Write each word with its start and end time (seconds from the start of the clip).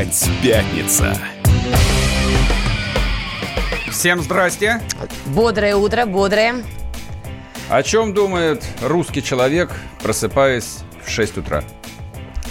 Опять 0.00 0.30
пятница. 0.42 1.14
Всем 3.90 4.22
здрасте. 4.22 4.80
Бодрое 5.26 5.76
утро, 5.76 6.06
бодрое. 6.06 6.64
О 7.68 7.82
чем 7.82 8.14
думает 8.14 8.64
русский 8.80 9.22
человек, 9.22 9.70
просыпаясь 10.02 10.78
в 11.04 11.10
6 11.10 11.36
утра? 11.36 11.62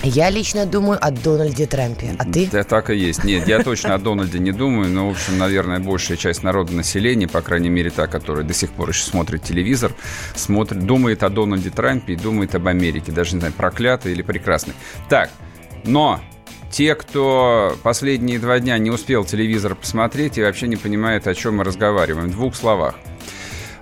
Я 0.04 0.30
лично 0.30 0.68
думаю 0.68 1.00
о 1.04 1.10
Дональде 1.10 1.66
Трампе. 1.66 2.16
А 2.20 2.24
ты? 2.24 2.46
Да, 2.46 2.64
так 2.64 2.92
и 2.92 2.96
есть. 2.96 3.24
Нет, 3.24 3.48
я 3.48 3.64
точно 3.64 3.96
о 3.96 3.98
Дональде 3.98 4.38
не 4.38 4.52
думаю, 4.52 4.88
но, 4.88 5.08
в 5.08 5.14
общем, 5.14 5.40
наверное, 5.40 5.80
большая 5.80 6.18
часть 6.18 6.44
народа 6.44 6.74
населения, 6.74 7.28
по 7.28 7.42
крайней 7.42 7.70
мере, 7.70 7.90
та, 7.90 8.06
которая 8.06 8.46
до 8.46 8.54
сих 8.54 8.70
пор 8.70 8.90
еще 8.90 9.02
смотрит 9.02 9.42
телевизор, 9.42 9.92
смотрит, 10.36 10.86
думает 10.86 11.24
о 11.24 11.30
Дональде 11.30 11.72
Трампе 11.72 12.14
и 12.14 12.16
думает 12.16 12.54
об 12.54 12.68
Америке. 12.68 13.12
Даже 13.12 13.34
не 13.34 13.40
знаю, 13.40 13.56
проклятый 13.56 14.12
или 14.12 14.22
прекрасный. 14.22 14.76
Так, 15.10 15.32
но 15.84 16.22
те, 16.72 16.96
кто 16.96 17.76
последние 17.84 18.40
два 18.40 18.60
дня 18.60 18.78
не 18.78 18.92
успел 18.92 19.26
телевизор 19.26 19.76
посмотреть 19.76 20.38
и 20.38 20.44
вообще 20.44 20.68
не 20.68 20.76
понимает, 20.76 21.28
о 21.28 21.34
чем 21.34 21.58
мы 21.58 21.64
разговариваем, 21.64 22.30
в 22.30 22.32
двух 22.32 22.56
словах. 22.56 22.96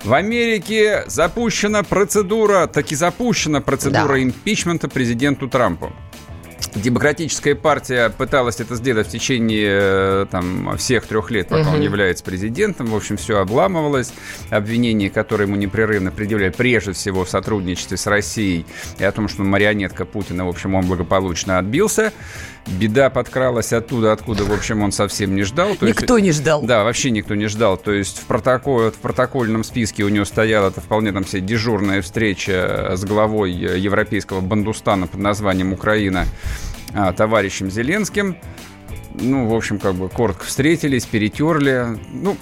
В 0.04 0.14
Америке 0.14 1.04
запущена 1.06 1.82
процедура, 1.82 2.66
таки 2.66 2.94
запущена 2.94 3.60
процедура 3.60 4.14
Да. 4.14 4.22
импичмента 4.22 4.88
президенту 4.88 5.48
Трампу. 5.48 5.92
Демократическая 6.74 7.54
партия 7.54 8.10
пыталась 8.10 8.60
это 8.60 8.74
сделать 8.76 9.06
в 9.08 9.10
течение 9.10 9.68
э, 9.70 10.26
там, 10.30 10.76
всех 10.76 11.06
трех 11.06 11.30
лет, 11.30 11.48
пока 11.48 11.70
он 11.70 11.80
является 11.80 12.22
президентом. 12.22 12.86
В 12.88 12.96
общем, 12.96 13.16
все 13.16 13.38
обламывалось. 13.38 14.12
Обвинения, 14.50 15.08
которые 15.08 15.46
ему 15.46 15.56
непрерывно 15.56 16.10
предъявляли, 16.10 16.50
прежде 16.50 16.92
всего 16.92 17.24
в 17.24 17.30
сотрудничестве 17.30 17.96
с 17.96 18.06
Россией 18.06 18.66
и 18.98 19.04
о 19.04 19.10
том, 19.12 19.28
что 19.28 19.42
он 19.42 19.48
марионетка 19.48 20.04
Путина, 20.04 20.44
в 20.46 20.48
общем, 20.48 20.74
он 20.74 20.86
благополучно 20.86 21.58
отбился. 21.58 22.12
Беда 22.78 23.10
подкралась 23.10 23.72
оттуда, 23.72 24.12
откуда, 24.12 24.44
в 24.44 24.52
общем, 24.52 24.82
он 24.82 24.92
совсем 24.92 25.34
не 25.34 25.42
ждал. 25.42 25.74
То 25.74 25.86
есть- 25.86 26.00
Никто 26.00 26.18
не 26.18 26.32
ждал. 26.32 26.62
да, 26.62 26.84
вообще 26.84 27.10
никто 27.10 27.34
не 27.34 27.46
ждал. 27.46 27.76
То 27.76 27.92
есть 27.92 28.18
в, 28.18 28.24
протокол, 28.26 28.90
в 28.90 28.96
протокольном 28.96 29.64
списке 29.64 30.04
у 30.04 30.08
него 30.08 30.24
стояла 30.24 30.68
это 30.68 30.80
вполне 30.80 31.12
там 31.12 31.26
себе 31.26 31.40
дежурная 31.40 32.02
встреча 32.02 32.92
с 32.94 33.04
главой 33.04 33.52
э, 33.52 33.78
европейского 33.78 34.40
бандустана 34.40 35.06
под 35.06 35.20
названием 35.20 35.72
Украина 35.72 36.26
а, 36.94 37.12
товарищем 37.12 37.70
Зеленским. 37.70 38.36
Ну, 39.14 39.48
в 39.48 39.54
общем, 39.54 39.78
как 39.78 39.94
бы 39.94 40.08
коротко 40.08 40.44
встретились, 40.44 41.04
перетерли. 41.04 41.98
Ну, 42.12 42.36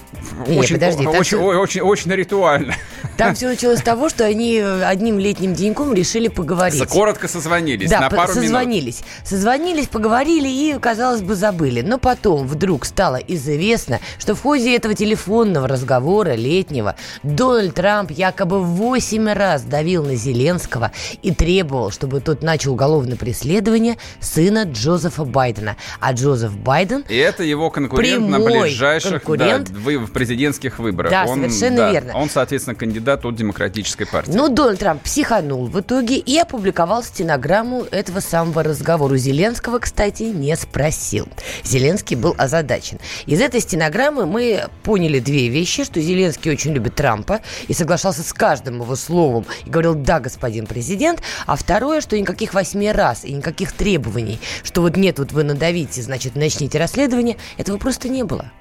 Не, 0.47 0.59
очень, 0.59 0.75
подожди, 0.75 1.07
очень, 1.07 1.37
ой, 1.37 1.55
очень, 1.57 1.81
очень 1.81 2.11
ритуально. 2.11 2.75
Там 3.17 3.33
все 3.35 3.47
началось 3.47 3.79
с 3.79 3.83
того, 3.83 4.09
что 4.09 4.25
они 4.25 4.57
э, 4.57 4.83
одним 4.83 5.17
летним 5.17 5.53
деньком 5.53 5.93
решили 5.93 6.27
поговорить. 6.27 6.85
Коротко 6.87 7.27
созвонились 7.27 7.89
Да, 7.89 8.01
на 8.01 8.09
пару 8.09 8.33
минут. 8.33 8.43
созвонились. 8.43 9.01
Созвонились, 9.23 9.87
поговорили 9.87 10.47
и, 10.47 10.77
казалось 10.79 11.21
бы, 11.21 11.35
забыли. 11.35 11.81
Но 11.81 11.97
потом 11.97 12.45
вдруг 12.47 12.85
стало 12.85 13.15
известно, 13.15 13.99
что 14.19 14.35
в 14.35 14.41
ходе 14.41 14.75
этого 14.75 14.93
телефонного 14.93 15.67
разговора 15.67 16.35
летнего 16.35 16.95
Дональд 17.23 17.73
Трамп 17.75 18.11
якобы 18.11 18.61
восемь 18.61 19.29
раз 19.31 19.63
давил 19.63 20.03
на 20.03 20.15
Зеленского 20.15 20.91
и 21.23 21.33
требовал, 21.33 21.91
чтобы 21.91 22.19
тот 22.19 22.43
начал 22.43 22.73
уголовное 22.73 23.15
преследование 23.17 23.97
сына 24.19 24.63
Джозефа 24.63 25.23
Байдена. 25.25 25.75
А 25.99 26.13
Джозеф 26.13 26.51
Байден 26.57 27.05
И 27.09 27.15
это 27.15 27.43
его 27.43 27.69
конкурент 27.69 28.27
на 28.27 28.39
ближайших 28.39 29.23
конкурент. 29.23 29.71
да, 29.71 29.79
вы- 29.79 29.97
в 29.97 30.11
президентских 30.11 30.79
выборах. 30.79 31.11
Да, 31.11 31.25
он, 31.25 31.39
совершенно 31.39 31.77
да, 31.77 31.91
верно. 31.91 32.17
Он, 32.17 32.29
соответственно, 32.29 32.75
кандидат 32.75 33.25
от 33.25 33.35
демократической 33.35 34.05
партии. 34.05 34.31
Ну, 34.33 34.49
Дональд 34.49 34.79
Трамп 34.79 35.01
психанул 35.03 35.65
в 35.67 35.79
итоге 35.79 36.17
и 36.17 36.37
опубликовал 36.37 37.03
стенограмму 37.03 37.85
этого 37.91 38.19
самого 38.19 38.63
разговора. 38.63 39.13
У 39.13 39.17
Зеленского, 39.17 39.79
кстати, 39.79 40.23
не 40.23 40.55
спросил. 40.55 41.27
Зеленский 41.63 42.15
был 42.15 42.35
озадачен. 42.37 42.99
Из 43.25 43.41
этой 43.41 43.59
стенограммы 43.61 44.25
мы 44.25 44.65
поняли 44.83 45.19
две 45.19 45.49
вещи, 45.49 45.83
что 45.83 46.01
Зеленский 46.01 46.51
очень 46.51 46.73
любит 46.73 46.95
Трампа 46.95 47.41
и 47.67 47.73
соглашался 47.73 48.23
с 48.23 48.33
каждым 48.33 48.81
его 48.81 48.95
словом 48.95 49.45
и 49.65 49.69
говорил 49.69 49.95
«да, 49.95 50.19
господин 50.19 50.65
президент», 50.65 51.21
а 51.45 51.55
второе, 51.55 52.01
что 52.01 52.17
никаких 52.19 52.53
восьми 52.53 52.91
раз 52.91 53.25
и 53.25 53.33
никаких 53.33 53.71
требований, 53.71 54.39
что 54.63 54.81
вот 54.81 54.97
нет, 54.97 55.19
вот 55.19 55.31
вы 55.31 55.43
надавите, 55.43 56.01
значит, 56.01 56.35
начните 56.47 56.79
расследование, 56.79 57.37
этого 57.57 57.77
просто 57.77 58.09
не 58.09 58.23
было. 58.23 58.51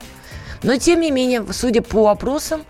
Но, 0.62 0.76
тем 0.76 1.00
не 1.00 1.10
менее, 1.10 1.44
судя 1.52 1.82
по 1.82 2.08
опросам, 2.08 2.62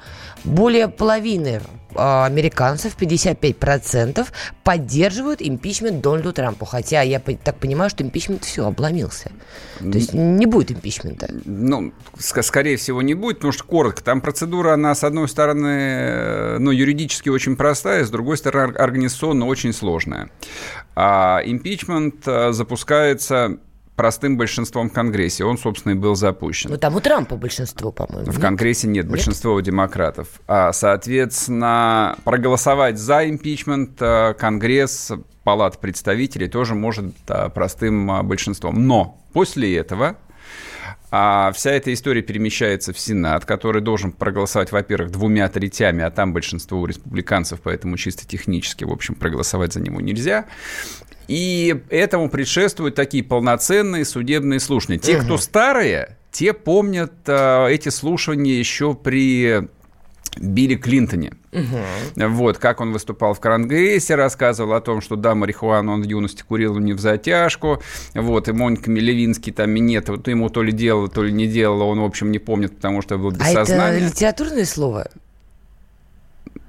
более 0.44 0.88
половины 0.88 1.60
а, 1.94 2.26
американцев, 2.26 2.96
55%, 2.98 4.26
поддерживают 4.62 5.40
импичмент 5.40 6.00
Дональду 6.00 6.32
Трампу. 6.32 6.64
Хотя 6.64 7.02
я 7.02 7.20
так 7.20 7.56
понимаю, 7.56 7.90
что 7.90 8.04
импичмент 8.04 8.44
все, 8.44 8.66
обломился. 8.66 9.30
То 9.78 9.86
есть 9.86 10.12
не 10.12 10.46
будет 10.46 10.72
импичмента. 10.72 11.28
Ну, 11.44 11.92
ск- 12.16 12.42
скорее 12.42 12.76
всего, 12.76 13.02
не 13.02 13.14
будет, 13.14 13.38
потому 13.38 13.52
что 13.52 13.64
коротко. 13.64 14.02
Там 14.02 14.20
процедура, 14.20 14.74
она, 14.74 14.94
с 14.94 15.04
одной 15.04 15.28
стороны, 15.28 15.68
э, 15.68 16.58
ну, 16.58 16.70
юридически 16.70 17.28
очень 17.28 17.56
простая, 17.56 18.04
с 18.04 18.10
другой 18.10 18.36
стороны, 18.36 18.72
ор- 18.72 18.82
организационно 18.82 19.46
очень 19.46 19.72
сложная. 19.72 20.30
А 20.94 21.40
импичмент 21.44 22.26
э, 22.26 22.52
запускается 22.52 23.58
простым 23.96 24.36
большинством 24.36 24.90
в 24.90 24.92
Конгрессе. 24.92 25.44
Он, 25.44 25.58
собственно, 25.58 25.92
и 25.92 25.96
был 25.96 26.14
запущен. 26.14 26.70
Ну, 26.70 26.76
там 26.76 26.94
у 26.94 27.00
Трампа 27.00 27.36
большинство, 27.36 27.90
по-моему. 27.90 28.30
В 28.30 28.34
нет? 28.34 28.42
Конгрессе 28.42 28.86
нет, 28.86 29.08
большинство 29.08 29.54
у 29.54 29.60
демократов. 29.60 30.28
А, 30.46 30.72
соответственно, 30.72 32.16
проголосовать 32.24 32.98
за 32.98 33.28
импичмент 33.28 34.00
э, 34.00 34.34
Конгресс, 34.34 35.12
Палата 35.42 35.78
представителей 35.78 36.48
тоже 36.48 36.74
может 36.74 37.14
а, 37.28 37.48
простым 37.48 38.10
а, 38.10 38.22
большинством. 38.24 38.86
Но 38.86 39.18
после 39.32 39.76
этого 39.76 40.16
а 41.10 41.52
вся 41.52 41.70
эта 41.70 41.94
история 41.94 42.20
перемещается 42.20 42.92
в 42.92 42.98
Сенат, 42.98 43.44
который 43.44 43.80
должен 43.80 44.12
проголосовать, 44.12 44.72
во-первых, 44.72 45.12
двумя 45.12 45.48
третями, 45.48 46.02
а 46.02 46.10
там 46.10 46.32
большинство 46.32 46.80
у 46.80 46.86
республиканцев, 46.86 47.60
поэтому 47.62 47.96
чисто 47.96 48.26
технически, 48.26 48.84
в 48.84 48.90
общем, 48.90 49.14
проголосовать 49.14 49.72
за 49.72 49.80
него 49.80 50.00
нельзя. 50.00 50.46
И 51.28 51.82
этому 51.90 52.28
предшествуют 52.28 52.94
такие 52.94 53.24
полноценные 53.24 54.04
судебные 54.04 54.60
слушания. 54.60 54.98
Те, 54.98 55.18
кто 55.18 55.38
старые, 55.38 56.16
те 56.30 56.52
помнят 56.52 57.12
а, 57.26 57.66
эти 57.68 57.88
слушания 57.88 58.58
еще 58.58 58.94
при 58.94 59.68
Билли 60.38 60.76
Клинтоне. 60.76 61.32
Вот, 62.14 62.58
как 62.58 62.80
он 62.80 62.92
выступал 62.92 63.32
в 63.34 63.40
Конгрессе, 63.40 64.14
рассказывал 64.14 64.74
о 64.74 64.80
том, 64.80 65.00
что 65.00 65.16
да, 65.16 65.34
марихуану 65.34 65.92
он 65.94 66.02
в 66.02 66.04
юности 66.04 66.44
курил 66.46 66.78
не 66.78 66.92
в 66.92 67.00
затяжку. 67.00 67.82
Вот, 68.14 68.48
и 68.48 68.52
Моника 68.52 68.90
Левинский 68.90 69.52
там 69.52 69.70
минет, 69.70 70.08
вот 70.08 70.28
ему 70.28 70.50
то 70.50 70.62
ли 70.62 70.72
делала, 70.72 71.08
то 71.08 71.22
ли 71.22 71.32
не 71.32 71.46
делала, 71.46 71.84
он, 71.84 72.00
в 72.00 72.04
общем, 72.04 72.30
не 72.30 72.38
помнит, 72.38 72.76
потому 72.76 73.00
что 73.02 73.16
был 73.16 73.30
без 73.30 73.40
А 73.40 73.50
это 73.50 73.64
сознания. 73.64 74.06
литературное 74.06 74.66
слово? 74.66 75.08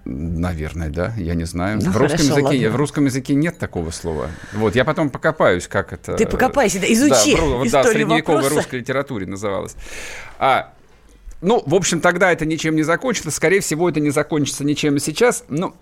Наверное, 0.10 0.90
да, 0.90 1.14
я 1.18 1.36
не 1.36 1.44
знаю. 1.44 1.80
Ну, 1.84 1.92
в, 1.92 1.98
русском 1.98 2.20
хорошо, 2.20 2.40
языке, 2.40 2.64
ладно. 2.64 2.70
в 2.70 2.76
русском 2.78 3.06
языке 3.06 3.36
нет 3.36 3.58
такого 3.58 3.92
слова. 3.92 4.30
Вот, 4.54 4.74
я 4.74 4.86
потом 4.86 5.10
покопаюсь, 5.10 5.68
как 5.68 5.92
это... 5.92 6.16
Ты 6.16 6.26
покопайся, 6.26 6.80
да, 6.80 6.88
изучи 6.88 7.36
Да, 7.36 7.42
в 7.44 7.70
да, 7.70 7.84
средневековой 7.84 8.42
вопроса. 8.42 8.56
русской 8.56 8.80
литературе 8.80 9.26
называлось. 9.28 9.76
А, 10.40 10.74
ну, 11.42 11.62
в 11.66 11.76
общем, 11.76 12.00
тогда 12.00 12.32
это 12.32 12.46
ничем 12.46 12.78
не 12.78 12.84
закончится. 12.84 13.32
Скорее 13.32 13.60
всего, 13.60 13.90
это 13.90 14.00
не 14.00 14.12
закончится 14.12 14.64
ничем 14.64 14.96
и 14.96 15.00
сейчас. 15.00 15.44
Ну, 15.50 15.76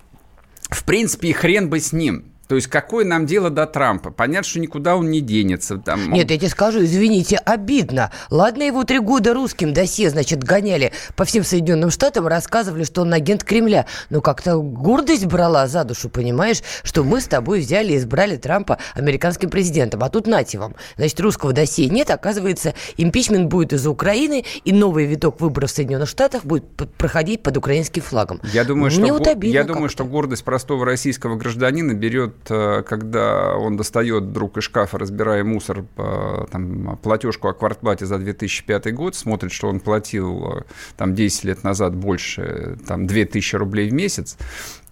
в 0.69 0.83
принципе, 0.85 1.27
и 1.27 1.33
хрен 1.33 1.69
бы 1.69 1.79
с 1.79 1.93
ним. 1.93 2.25
То 2.47 2.55
есть, 2.55 2.67
какое 2.67 3.05
нам 3.05 3.25
дело 3.25 3.49
до 3.49 3.65
Трампа? 3.65 4.11
Понятно, 4.11 4.47
что 4.47 4.59
никуда 4.59 4.95
он 4.95 5.09
не 5.09 5.21
денется. 5.21 5.77
Там, 5.77 6.03
он- 6.03 6.11
Нет, 6.13 6.29
я 6.29 6.37
тебе 6.37 6.49
скажу, 6.49 6.83
извините, 6.83 7.37
обидно. 7.37 8.11
Ладно, 8.29 8.63
его 8.63 8.83
три 8.83 8.99
года 8.99 9.33
русским 9.33 9.73
досье, 9.73 10.09
значит, 10.09 10.43
гоняли 10.43 10.91
по 11.15 11.25
всем 11.25 11.43
Соединенным 11.43 11.89
Штатам, 11.89 12.27
рассказывали, 12.27 12.83
что 12.83 13.01
он 13.01 13.13
агент 13.13 13.43
Кремля. 13.43 13.87
Но 14.09 14.21
как-то 14.21 14.57
гордость 14.57 15.25
брала 15.25 15.67
за 15.67 15.83
душу, 15.83 16.09
понимаешь, 16.09 16.61
что 16.83 17.03
мы 17.03 17.19
с 17.19 17.25
тобой 17.25 17.61
взяли 17.61 17.93
и 17.93 17.97
избрали 17.97 18.37
Трампа 18.37 18.77
американским 18.93 19.49
президентом. 19.49 20.03
А 20.03 20.09
тут 20.09 20.27
нате 20.27 20.59
вам. 20.59 20.75
Значит, 20.97 21.19
русского 21.21 21.51
досье 21.51 21.87
нет. 21.89 22.11
Оказывается, 22.11 22.73
импичмент 22.97 23.47
будет 23.49 23.73
из-за 23.73 23.89
Украины, 23.89 24.45
и 24.63 24.71
новый 24.71 25.05
виток 25.05 25.41
выборов 25.41 25.71
в 25.71 25.73
Соединенных 25.73 26.09
Штатах 26.09 26.45
будет 26.45 26.65
проходить 26.97 27.41
под 27.41 27.57
украинским 27.57 28.03
флагом. 28.03 28.39
Я 28.53 28.63
думаю, 28.63 28.91
Мне 28.91 29.05
что, 29.05 29.13
вот 29.13 29.27
обидно 29.27 29.53
я 29.55 29.63
думаю, 29.63 29.89
что 29.89 30.05
гордость 30.05 30.43
простого 30.43 30.85
российского 30.85 31.35
гражданина 31.35 31.93
берет, 31.93 32.34
когда 32.43 33.55
он 33.55 33.77
достает 33.77 34.23
вдруг 34.23 34.57
из 34.57 34.63
шкафа, 34.63 34.97
разбирая 34.97 35.43
мусор, 35.43 35.85
э, 35.97 36.45
там, 36.51 36.97
платежку 37.01 37.47
о 37.47 37.53
квартплате 37.53 38.05
за 38.05 38.17
2005 38.17 38.93
год, 38.93 39.15
смотрит, 39.15 39.51
что 39.51 39.67
он 39.67 39.79
платил 39.79 40.57
э, 40.57 40.61
там 40.97 41.15
10 41.15 41.43
лет 41.45 41.63
назад 41.63 41.95
больше, 41.95 42.77
там, 42.87 43.07
2000 43.07 43.55
рублей 43.55 43.89
в 43.89 43.93
месяц, 43.93 44.37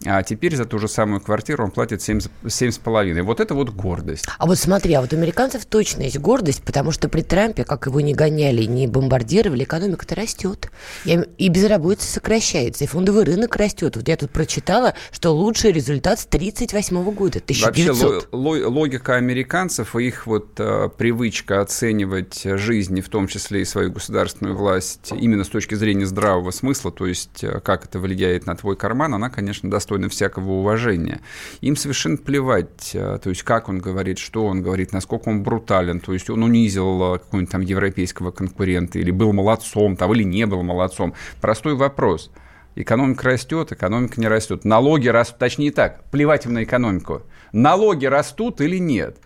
а 0.05 0.23
теперь 0.23 0.55
за 0.55 0.65
ту 0.65 0.79
же 0.79 0.87
самую 0.87 1.21
квартиру 1.21 1.63
он 1.63 1.71
платит 1.71 2.01
7 2.01 2.19
7,5. 2.43 3.21
Вот 3.23 3.39
это 3.39 3.53
вот 3.53 3.69
гордость. 3.69 4.25
А 4.37 4.45
вот 4.45 4.57
смотри, 4.57 4.93
а 4.93 5.01
вот 5.01 5.13
у 5.13 5.15
американцев 5.15 5.65
точно 5.65 6.03
есть 6.03 6.19
гордость, 6.19 6.63
потому 6.63 6.91
что 6.91 7.09
при 7.09 7.21
Трампе, 7.21 7.63
как 7.63 7.85
его 7.85 8.01
не 8.01 8.13
гоняли, 8.13 8.63
не 8.63 8.87
бомбардировали, 8.87 9.63
экономика-то 9.63 10.15
растет. 10.15 10.71
И, 11.05 11.49
безработица 11.49 12.13
сокращается, 12.13 12.83
и 12.83 12.87
фондовый 12.87 13.23
рынок 13.23 13.55
растет. 13.55 13.95
Вот 13.95 14.07
я 14.07 14.17
тут 14.17 14.31
прочитала, 14.31 14.93
что 15.11 15.31
лучший 15.31 15.71
результат 15.71 16.19
с 16.19 16.25
1938 16.25 17.03
года. 17.03 17.13
года, 17.13 17.39
1900. 17.39 18.27
Вообще 18.31 18.67
логика 18.67 19.15
американцев 19.15 19.95
и 19.95 20.07
их 20.07 20.27
вот 20.27 20.59
э, 20.59 20.89
привычка 20.97 21.61
оценивать 21.61 22.41
жизнь, 22.43 23.01
в 23.01 23.09
том 23.09 23.27
числе 23.27 23.61
и 23.61 23.65
свою 23.65 23.91
государственную 23.91 24.55
власть, 24.55 25.11
именно 25.11 25.43
с 25.43 25.49
точки 25.49 25.75
зрения 25.75 26.05
здравого 26.05 26.51
смысла, 26.51 26.91
то 26.91 27.05
есть 27.05 27.43
э, 27.43 27.59
как 27.61 27.85
это 27.85 27.99
влияет 27.99 28.45
на 28.45 28.55
твой 28.55 28.75
карман, 28.75 29.13
она, 29.13 29.29
конечно, 29.29 29.69
достойна 29.69 29.92
всякого 30.09 30.51
уважения. 30.51 31.21
Им 31.61 31.75
совершенно 31.75 32.17
плевать, 32.17 32.91
э, 32.93 33.19
то 33.21 33.29
есть 33.29 33.43
как 33.43 33.69
он 33.69 33.79
говорит, 33.79 34.17
что 34.17 34.45
он 34.45 34.61
говорит, 34.61 34.93
насколько 34.93 35.29
он 35.29 35.43
брутален, 35.43 35.99
то 35.99 36.13
есть 36.13 36.29
он 36.29 36.43
унизил 36.43 37.19
какого-нибудь 37.19 37.51
там 37.51 37.61
европейского 37.61 38.31
конкурента 38.31 38.99
или 38.99 39.11
был 39.11 39.33
молодцом, 39.33 39.95
там, 39.95 40.13
или 40.13 40.23
не 40.23 40.45
был 40.45 40.63
молодцом. 40.63 41.13
Простой 41.41 41.75
вопрос– 41.75 42.31
Экономика 42.75 43.27
растет, 43.27 43.71
экономика 43.71 44.19
не 44.19 44.27
растет. 44.27 44.65
Налоги 44.65 45.07
растут, 45.07 45.37
точнее 45.37 45.71
так, 45.71 46.03
плевать 46.09 46.45
им 46.45 46.53
на 46.53 46.63
экономику. 46.63 47.21
Налоги 47.51 48.07
растут 48.07 48.61
или 48.61 48.77
нет? 48.77 49.17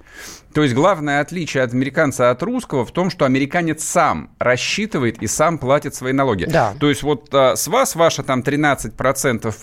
То 0.57 0.63
есть 0.63 0.73
главное 0.73 1.21
отличие 1.21 1.61
от 1.61 1.71
американца 1.71 2.31
от 2.31 2.41
русского 2.41 2.83
в 2.83 2.91
том, 2.91 3.11
что 3.11 3.25
американец 3.25 3.83
сам 3.83 4.31
рассчитывает 4.39 5.21
и 5.21 5.27
сам 5.27 5.59
платит 5.59 5.93
свои 5.93 6.13
налоги. 6.13 6.45
Да. 6.45 6.73
То 6.79 6.89
есть 6.89 7.03
вот 7.03 7.29
а, 7.31 7.55
с 7.55 7.67
вас 7.67 7.93
ваша 7.93 8.23
там 8.23 8.39
13% 8.39 9.53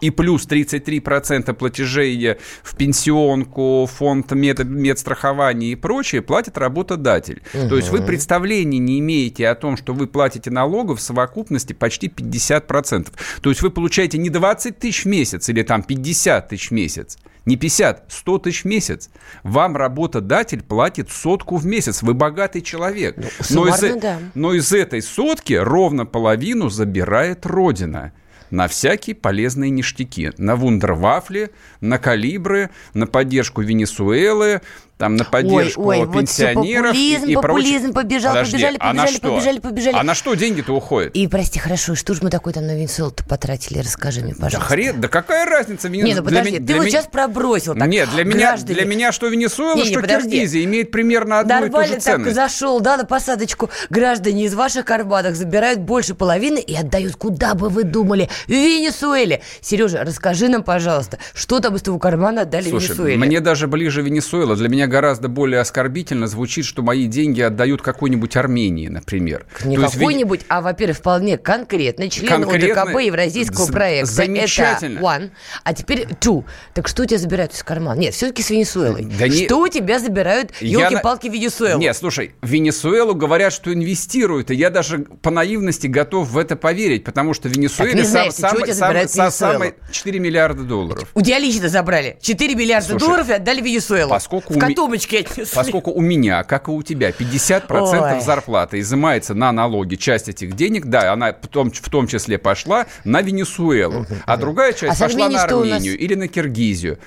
и 0.00 0.08
плюс 0.08 0.48
33% 0.48 1.52
платежей 1.52 2.38
в 2.62 2.76
пенсионку, 2.76 3.86
фонд 3.92 4.32
мед, 4.32 4.64
медстрахования 4.64 5.72
и 5.72 5.74
прочее 5.74 6.22
платит 6.22 6.56
работодатель. 6.56 7.42
Угу. 7.52 7.68
То 7.68 7.76
есть 7.76 7.90
вы 7.90 8.00
представления 8.00 8.78
не 8.78 9.00
имеете 9.00 9.48
о 9.48 9.54
том, 9.54 9.76
что 9.76 9.92
вы 9.92 10.06
платите 10.06 10.50
налогов 10.50 11.00
в 11.00 11.02
совокупности 11.02 11.74
почти 11.74 12.06
50%. 12.06 13.08
То 13.42 13.50
есть 13.50 13.60
вы 13.60 13.68
получаете 13.68 14.16
не 14.16 14.30
20 14.30 14.78
тысяч 14.78 15.04
в 15.04 15.08
месяц 15.08 15.46
или 15.50 15.62
там 15.62 15.82
50 15.82 16.48
тысяч 16.48 16.70
в 16.70 16.72
месяц, 16.72 17.18
не 17.48 17.56
50, 17.56 18.04
100 18.08 18.38
тысяч 18.38 18.62
в 18.62 18.64
месяц. 18.66 19.10
Вам 19.42 19.76
работодатель 19.76 20.62
платит 20.62 21.10
сотку 21.10 21.56
в 21.56 21.64
месяц. 21.64 22.02
Вы 22.02 22.12
богатый 22.12 22.60
человек. 22.60 23.16
Ну, 23.16 23.64
но, 23.64 23.68
из, 23.68 24.00
да. 24.00 24.18
но 24.34 24.52
из 24.52 24.70
этой 24.72 25.00
сотки 25.00 25.54
ровно 25.54 26.04
половину 26.04 26.68
забирает 26.68 27.46
Родина 27.46 28.12
на 28.50 28.68
всякие 28.68 29.16
полезные 29.16 29.70
ништяки. 29.70 30.32
На 30.36 30.56
вундервафли, 30.56 31.50
на 31.80 31.98
калибры, 31.98 32.70
на 32.92 33.06
поддержку 33.06 33.62
Венесуэлы, 33.62 34.60
там 34.98 35.14
на 35.14 35.24
поддержку 35.24 35.82
ой, 35.84 36.00
ой, 36.00 36.12
пенсионеров 36.12 36.92
вот 36.92 36.96
популизм, 36.96 37.24
и, 37.24 37.30
и 37.30 37.34
популизм, 37.36 37.92
побежал, 37.92 38.32
Подожди, 38.32 38.52
побежали, 38.52 38.76
побежали, 38.78 38.98
а 38.98 39.04
побежали, 39.04 39.18
побежали, 39.18 39.58
побежали. 39.60 39.96
А 39.96 40.02
на 40.02 40.14
что 40.14 40.34
деньги-то 40.34 40.72
уходят? 40.74 41.14
И, 41.14 41.28
прости, 41.28 41.60
хорошо, 41.60 41.94
что 41.94 42.14
же 42.14 42.20
мы 42.24 42.30
такой 42.30 42.52
там 42.52 42.66
на 42.66 42.76
Венесуэлу-то 42.76 43.22
потратили? 43.24 43.78
Расскажи 43.78 44.22
мне, 44.22 44.34
пожалуйста. 44.34 44.58
Да 44.58 44.66
хрен, 44.66 45.00
да 45.00 45.08
какая 45.08 45.46
разница? 45.46 45.88
Венесуэла? 45.88 46.08
Не, 46.08 46.14
ну 46.16 46.24
подожди, 46.24 46.50
для, 46.50 46.58
ты 46.58 46.64
для 46.64 46.76
вот 46.76 46.82
меня... 46.82 46.90
сейчас 46.90 47.06
пробросил 47.06 47.74
так, 47.76 47.88
Нет, 47.88 48.08
для 48.12 48.24
меня, 48.24 48.56
для 48.56 48.84
меня 48.84 49.12
что 49.12 49.28
Венесуэла, 49.28 49.76
не, 49.76 49.82
не, 49.82 49.88
что 49.88 50.00
подожди. 50.00 50.30
Киргизия 50.30 50.64
имеет 50.64 50.90
примерно 50.90 51.38
одну 51.38 51.54
Нормально 51.54 51.84
и 51.84 51.88
ту 51.90 51.94
же 51.94 52.00
ценность. 52.00 52.24
так 52.24 52.34
зашел, 52.34 52.80
да, 52.80 52.96
на 52.96 53.04
посадочку. 53.04 53.70
Граждане 53.90 54.46
из 54.46 54.54
ваших 54.54 54.84
карманов 54.84 55.36
забирают 55.36 55.78
больше 55.78 56.16
половины 56.16 56.58
и 56.58 56.74
отдают, 56.74 57.14
куда 57.14 57.54
бы 57.54 57.68
вы 57.68 57.84
думали, 57.84 58.28
в 58.46 58.50
Венесуэле. 58.50 59.42
Сережа, 59.60 60.02
расскажи 60.02 60.48
нам, 60.48 60.64
пожалуйста, 60.64 61.18
что 61.34 61.60
там 61.60 61.76
из 61.76 61.82
твоего 61.82 62.00
кармана 62.00 62.42
отдали 62.42 62.68
Слушай, 62.68 62.88
Венесуэле? 62.88 63.16
мне 63.16 63.40
даже 63.40 63.68
ближе 63.68 64.02
Венесуэла. 64.02 64.56
Для 64.56 64.68
меня 64.68 64.87
гораздо 64.88 65.28
более 65.28 65.60
оскорбительно 65.60 66.26
звучит, 66.26 66.64
что 66.64 66.82
мои 66.82 67.06
деньги 67.06 67.40
отдают 67.40 67.82
какой-нибудь 67.82 68.36
Армении, 68.36 68.88
например. 68.88 69.46
Не 69.64 69.76
какой-нибудь, 69.76 70.40
а, 70.48 70.60
во-первых, 70.60 70.98
вполне 70.98 71.38
конкретно 71.38 72.10
член. 72.10 72.44
ОДКБ 72.44 73.00
Евразийского 73.00 73.66
з- 73.66 73.72
проекта. 73.72 74.12
Замечательно. 74.12 74.98
Это 74.98 75.04
one. 75.04 75.30
А 75.64 75.74
теперь 75.74 76.06
two. 76.20 76.44
Так 76.74 76.88
что 76.88 77.02
у 77.02 77.06
тебя 77.06 77.18
забирают 77.18 77.52
из 77.54 77.62
кармана? 77.62 77.98
Нет, 77.98 78.14
все-таки 78.14 78.42
с 78.42 78.50
Венесуэлой. 78.50 79.04
Да 79.04 79.28
не... 79.28 79.46
Что 79.46 79.58
у 79.58 79.68
тебя 79.68 79.98
забирают, 79.98 80.52
елки-палки, 80.60 81.26
я... 81.26 81.32
Венесуэлу? 81.32 81.80
Нет, 81.80 81.96
слушай, 81.96 82.32
Венесуэлу 82.42 83.14
говорят, 83.14 83.52
что 83.52 83.72
инвестируют, 83.72 84.50
и 84.50 84.54
я 84.54 84.70
даже 84.70 84.98
по 84.98 85.30
наивности 85.30 85.86
готов 85.86 86.28
в 86.28 86.38
это 86.38 86.56
поверить, 86.56 87.04
потому 87.04 87.34
что 87.34 87.48
в 87.48 87.52
Венесуэле 87.52 88.04
сам, 88.04 88.30
самый, 88.30 88.72
самый, 88.74 89.08
сам, 89.08 89.30
самый 89.30 89.74
4 89.90 90.18
миллиарда 90.18 90.62
долларов. 90.62 91.10
У 91.14 91.22
тебя 91.22 91.38
лично 91.38 91.68
забрали 91.68 92.18
4 92.20 92.54
миллиарда 92.54 92.88
слушай, 92.88 93.04
долларов 93.04 93.28
и 93.28 93.32
отдали 93.32 93.60
Венесуэлу. 93.60 94.10
Поскольку 94.10 94.54
в 94.54 94.58
котомочке 94.78 95.20
отнесли. 95.20 95.56
Поскольку 95.56 95.90
у 95.90 96.00
меня, 96.00 96.44
как 96.44 96.68
и 96.68 96.70
у 96.70 96.82
тебя, 96.82 97.10
50% 97.10 98.14
Ой. 98.14 98.20
зарплаты 98.20 98.80
изымается 98.80 99.34
на 99.34 99.52
налоги, 99.52 99.96
часть 99.96 100.28
этих 100.28 100.54
денег, 100.54 100.86
да, 100.86 101.12
она 101.12 101.32
в 101.32 101.48
том, 101.48 101.70
в 101.70 101.88
том 101.88 102.06
числе 102.06 102.38
пошла 102.38 102.86
на 103.04 103.20
Венесуэлу, 103.20 104.06
а 104.24 104.36
другая 104.36 104.72
часть 104.72 105.00
а 105.00 105.04
пошла 105.04 105.28
на 105.28 105.42
Армению 105.42 105.70
нас... 105.70 105.84
или 105.84 106.14
на 106.14 106.28
Киргизию. 106.28 106.98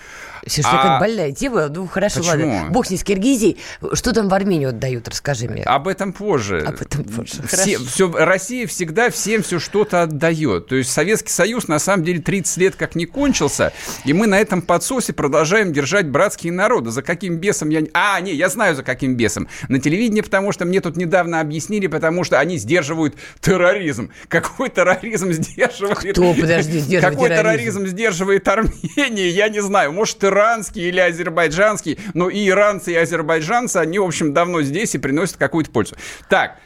Что 0.47 0.61
а... 0.65 0.81
как 0.81 0.99
больная 0.99 1.31
тема. 1.31 1.67
Ну, 1.67 1.87
хорошо, 1.87 2.19
Почему? 2.19 2.53
ладно. 2.53 2.71
Бог 2.71 2.87
с 2.87 2.89
ней 2.89 2.97
с 2.97 3.03
Киргизией. 3.03 3.57
Что 3.93 4.13
там 4.13 4.27
в 4.29 4.33
Армению 4.33 4.69
отдают, 4.69 5.07
расскажи 5.07 5.47
мне. 5.47 5.63
Об 5.63 5.87
этом 5.87 6.13
позже. 6.13 6.59
Об 6.59 6.81
этом 6.81 7.03
позже, 7.03 7.43
все, 7.47 7.77
все, 7.77 8.11
Россия 8.11 8.67
всегда 8.67 9.09
всем 9.09 9.43
все 9.43 9.59
что-то 9.59 10.03
отдает. 10.03 10.67
То 10.67 10.75
есть 10.75 10.91
Советский 10.91 11.31
Союз, 11.31 11.67
на 11.67 11.79
самом 11.79 12.03
деле, 12.03 12.21
30 12.21 12.57
лет 12.57 12.75
как 12.75 12.95
не 12.95 13.05
кончился, 13.05 13.73
и 14.05 14.13
мы 14.13 14.27
на 14.27 14.39
этом 14.39 14.61
подсосе 14.61 15.13
продолжаем 15.13 15.73
держать 15.73 16.07
братские 16.07 16.53
народы. 16.53 16.91
За 16.91 17.01
каким 17.01 17.37
бесом 17.37 17.69
я... 17.69 17.83
А, 17.93 18.19
не, 18.21 18.33
я 18.33 18.49
знаю, 18.49 18.75
за 18.75 18.83
каким 18.83 19.15
бесом. 19.15 19.47
На 19.69 19.79
телевидении, 19.79 20.21
потому 20.21 20.51
что 20.51 20.65
мне 20.65 20.81
тут 20.81 20.97
недавно 20.97 21.39
объяснили, 21.39 21.87
потому 21.87 22.23
что 22.23 22.39
они 22.39 22.57
сдерживают 22.57 23.15
терроризм. 23.39 24.11
Какой 24.27 24.69
терроризм 24.69 25.31
сдерживает... 25.31 26.13
Кто, 26.13 26.33
подожди, 26.33 26.79
сдерживает 26.79 27.15
Какой 27.15 27.29
терроризм, 27.29 27.51
терроризм 27.61 27.87
сдерживает 27.87 28.47
Армения, 28.47 29.29
я 29.29 29.49
не 29.49 29.61
знаю. 29.61 29.91
Может, 29.91 30.19
терроризм 30.19 30.30
иранский 30.31 30.87
или 30.87 30.99
азербайджанский, 30.99 31.99
но 32.13 32.29
и 32.29 32.47
иранцы, 32.47 32.93
и 32.93 32.95
азербайджанцы, 32.95 33.77
они, 33.77 33.99
в 33.99 34.03
общем, 34.03 34.33
давно 34.33 34.61
здесь 34.61 34.95
и 34.95 34.97
приносят 34.97 35.37
какую-то 35.37 35.71
пользу. 35.71 35.95
Так, 36.29 36.57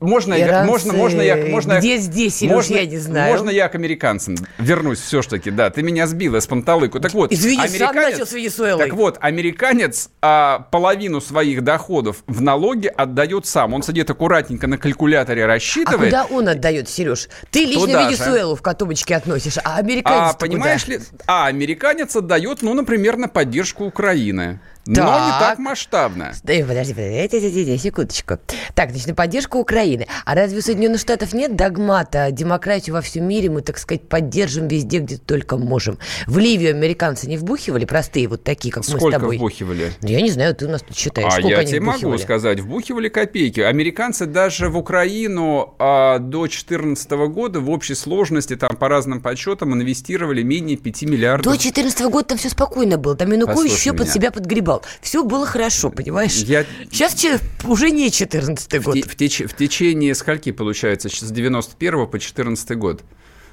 можно, 0.00 0.34
я, 0.34 0.64
можно, 0.64 0.92
можно 0.92 1.22
я, 1.22 1.36
можно 1.36 1.78
где 1.78 1.96
здесь, 1.96 2.36
Сереж, 2.36 2.52
можно, 2.52 2.74
я 2.74 2.86
не 2.86 2.98
знаю. 2.98 3.32
Можно 3.32 3.50
я 3.50 3.68
к 3.68 3.74
американцам 3.74 4.36
вернусь 4.58 5.00
все-таки, 5.00 5.50
да, 5.50 5.70
ты 5.70 5.82
меня 5.82 6.06
сбила 6.06 6.40
с 6.40 6.46
панталыку. 6.46 7.00
Так 7.00 7.14
вот, 7.14 7.32
Извини, 7.32 7.62
американец, 7.62 7.78
сам 7.78 7.96
начал 7.96 8.26
с 8.26 8.32
Венесуэлой. 8.32 8.84
Так 8.84 8.94
вот, 8.94 9.16
американец 9.20 10.10
а, 10.20 10.66
половину 10.70 11.20
своих 11.20 11.64
доходов 11.64 12.22
в 12.26 12.42
налоги 12.42 12.88
отдает 12.88 13.46
сам. 13.46 13.72
Он 13.74 13.82
сидит 13.82 14.10
аккуратненько 14.10 14.66
на 14.66 14.76
калькуляторе 14.76 15.46
рассчитывает. 15.46 16.12
А 16.12 16.24
куда 16.24 16.36
он 16.36 16.48
отдает, 16.48 16.88
Сереж? 16.88 17.28
Ты 17.50 17.64
лично 17.64 17.86
Туда 17.86 18.06
Венесуэлу 18.08 18.54
же. 18.54 18.58
в 18.58 18.62
котомочке 18.62 19.16
относишь, 19.16 19.56
а 19.64 19.76
американец 19.76 20.34
А 20.34 20.34
понимаешь 20.34 20.84
куда? 20.84 20.96
ли, 20.98 21.02
а 21.26 21.46
американец 21.46 22.14
отдает, 22.16 22.62
ну, 22.62 22.74
например, 22.74 23.16
на 23.16 23.28
поддержку 23.28 23.84
Украины. 23.84 24.60
Но 24.88 25.26
не 25.26 25.38
так 25.38 25.58
масштабно. 25.58 26.32
Подожди, 26.42 26.62
подожди, 26.62 26.94
подожди, 26.94 27.78
секундочку. 27.78 28.38
Так, 28.74 28.90
значит, 28.90 29.08
на 29.08 29.14
поддержку 29.14 29.58
Украины. 29.58 30.06
А 30.24 30.34
разве 30.34 30.58
у 30.58 30.62
Соединенных 30.62 31.00
Штатов 31.00 31.34
нет 31.34 31.56
догмата 31.56 32.30
демократию 32.30 32.94
во 32.94 33.02
всем 33.02 33.28
мире 33.28 33.50
мы, 33.50 33.60
так 33.60 33.76
сказать, 33.76 34.08
поддержим 34.08 34.66
везде, 34.66 35.00
где 35.00 35.18
только 35.18 35.58
можем? 35.58 35.98
В 36.26 36.38
Ливию 36.38 36.70
американцы 36.70 37.26
не 37.28 37.36
вбухивали 37.36 37.84
простые 37.84 38.28
вот 38.28 38.44
такие, 38.44 38.72
как 38.72 38.84
Сколько 38.84 39.04
мы 39.04 39.10
с 39.10 39.14
тобой? 39.14 39.36
вбухивали? 39.36 39.92
Я 40.00 40.22
не 40.22 40.30
знаю, 40.30 40.54
ты 40.54 40.66
у 40.66 40.70
нас 40.70 40.80
тут 40.80 40.96
считаешь, 40.96 41.28
а 41.28 41.32
сколько 41.32 41.48
я 41.48 41.64
тебе 41.64 41.80
вбухивали? 41.80 42.04
могу 42.12 42.18
сказать, 42.18 42.60
вбухивали 42.60 43.08
копейки. 43.10 43.60
Американцы 43.60 44.24
даже 44.24 44.70
в 44.70 44.78
Украину 44.78 45.74
а, 45.78 46.18
до 46.18 46.40
2014 46.46 47.10
года 47.10 47.60
в 47.60 47.68
общей 47.68 47.94
сложности, 47.94 48.56
там 48.56 48.74
по 48.76 48.88
разным 48.88 49.20
подсчетам, 49.20 49.74
инвестировали 49.74 50.42
менее 50.42 50.78
5 50.78 51.02
миллиардов. 51.02 51.44
До 51.44 51.50
2014 51.50 52.00
года 52.06 52.28
там 52.28 52.38
все 52.38 52.48
спокойно 52.48 52.96
было. 52.96 53.14
Там 53.14 53.30
Янукович 53.30 53.72
еще 53.72 53.92
под 53.92 54.08
себя 54.08 54.30
подгребал 54.30 54.77
сказал. 54.78 54.98
Все 55.00 55.24
было 55.24 55.46
хорошо, 55.46 55.90
понимаешь? 55.90 56.36
Я... 56.36 56.64
Сейчас 56.90 57.16
уже 57.64 57.90
не 57.90 58.10
14 58.10 58.82
год. 58.82 58.96
В, 58.96 59.16
теч... 59.16 59.40
в 59.40 59.54
течение 59.54 60.14
скольки, 60.14 60.52
получается, 60.52 61.08
с 61.08 61.30
91 61.30 62.06
по 62.06 62.18
14 62.18 62.76
год? 62.76 63.02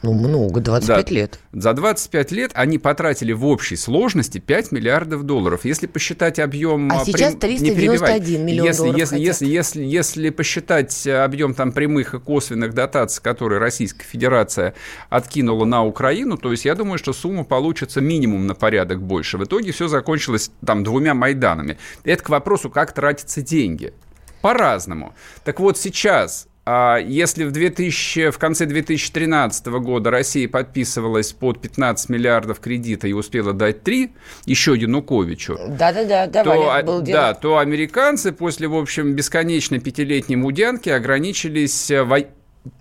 Ну, 0.05 0.13
много, 0.13 0.62
25 0.62 1.05
да. 1.07 1.12
лет. 1.15 1.39
За 1.51 1.74
25 1.74 2.31
лет 2.31 2.51
они 2.53 2.77
потратили 2.77 3.33
в 3.33 3.43
общей 3.43 3.75
сложности 3.75 4.38
5 4.38 4.71
миллиардов 4.71 5.24
долларов. 5.24 5.65
Если 5.65 5.88
посчитать 5.88 6.38
объем... 6.38 6.91
А 6.91 7.03
сейчас 7.03 7.33
391 7.33 8.45
миллион 8.45 8.67
если, 8.67 8.77
долларов 8.83 9.00
если, 9.00 9.17
если, 9.19 9.47
если, 9.47 9.83
если 9.83 10.29
посчитать 10.29 11.07
объем 11.07 11.55
там 11.55 11.71
прямых 11.71 12.13
и 12.13 12.19
косвенных 12.19 12.75
дотаций, 12.75 13.24
которые 13.24 13.59
Российская 13.59 14.05
Федерация 14.05 14.75
откинула 15.09 15.65
на 15.65 15.83
Украину, 15.83 16.38
то 16.38 16.51
есть 16.51 16.65
я 16.65 16.75
думаю, 16.75 17.00
что 17.00 17.12
сумма 17.12 17.43
получится 17.43 18.00
минимум 18.00 18.45
на 18.45 18.53
порядок 18.53 19.01
больше. 19.01 19.39
В 19.39 19.43
итоге 19.43 19.71
все 19.71 19.88
закончилось 19.88 20.51
там 20.63 20.83
двумя 20.83 21.15
Майданами. 21.15 21.79
Это 22.03 22.24
к 22.24 22.29
вопросу, 22.29 22.69
как 22.69 22.91
тратятся 22.93 23.41
деньги. 23.41 23.91
По-разному. 24.41 25.15
Так 25.43 25.59
вот 25.59 25.79
сейчас 25.79 26.45
а 26.45 26.54
если 26.67 27.43
в, 27.43 27.51
2000, 27.51 28.31
в 28.31 28.39
конце 28.39 28.65
2013 28.65 29.67
года 29.67 30.10
Россия 30.10 30.50
подписывалась 30.50 31.31
под 31.31 31.62
15 31.62 32.10
миллиардов 32.10 32.60
кредита 32.60 33.07
и 33.07 33.13
успела 33.13 33.53
дать 33.53 33.84
3 33.84 34.12
еще 34.45 34.75
Януковичу, 34.75 35.57
да-да-да, 35.69 36.27
то, 36.43 36.84
был 36.84 37.01
да, 37.01 37.34
то 37.34 37.60
американцы 37.60 38.31
после, 38.31 38.67
в 38.67 38.75
общем, 38.75 39.13
бесконечной 39.13 39.79
пятилетней 39.79 40.38
мудянки 40.38 40.89
ограничились 40.89 41.91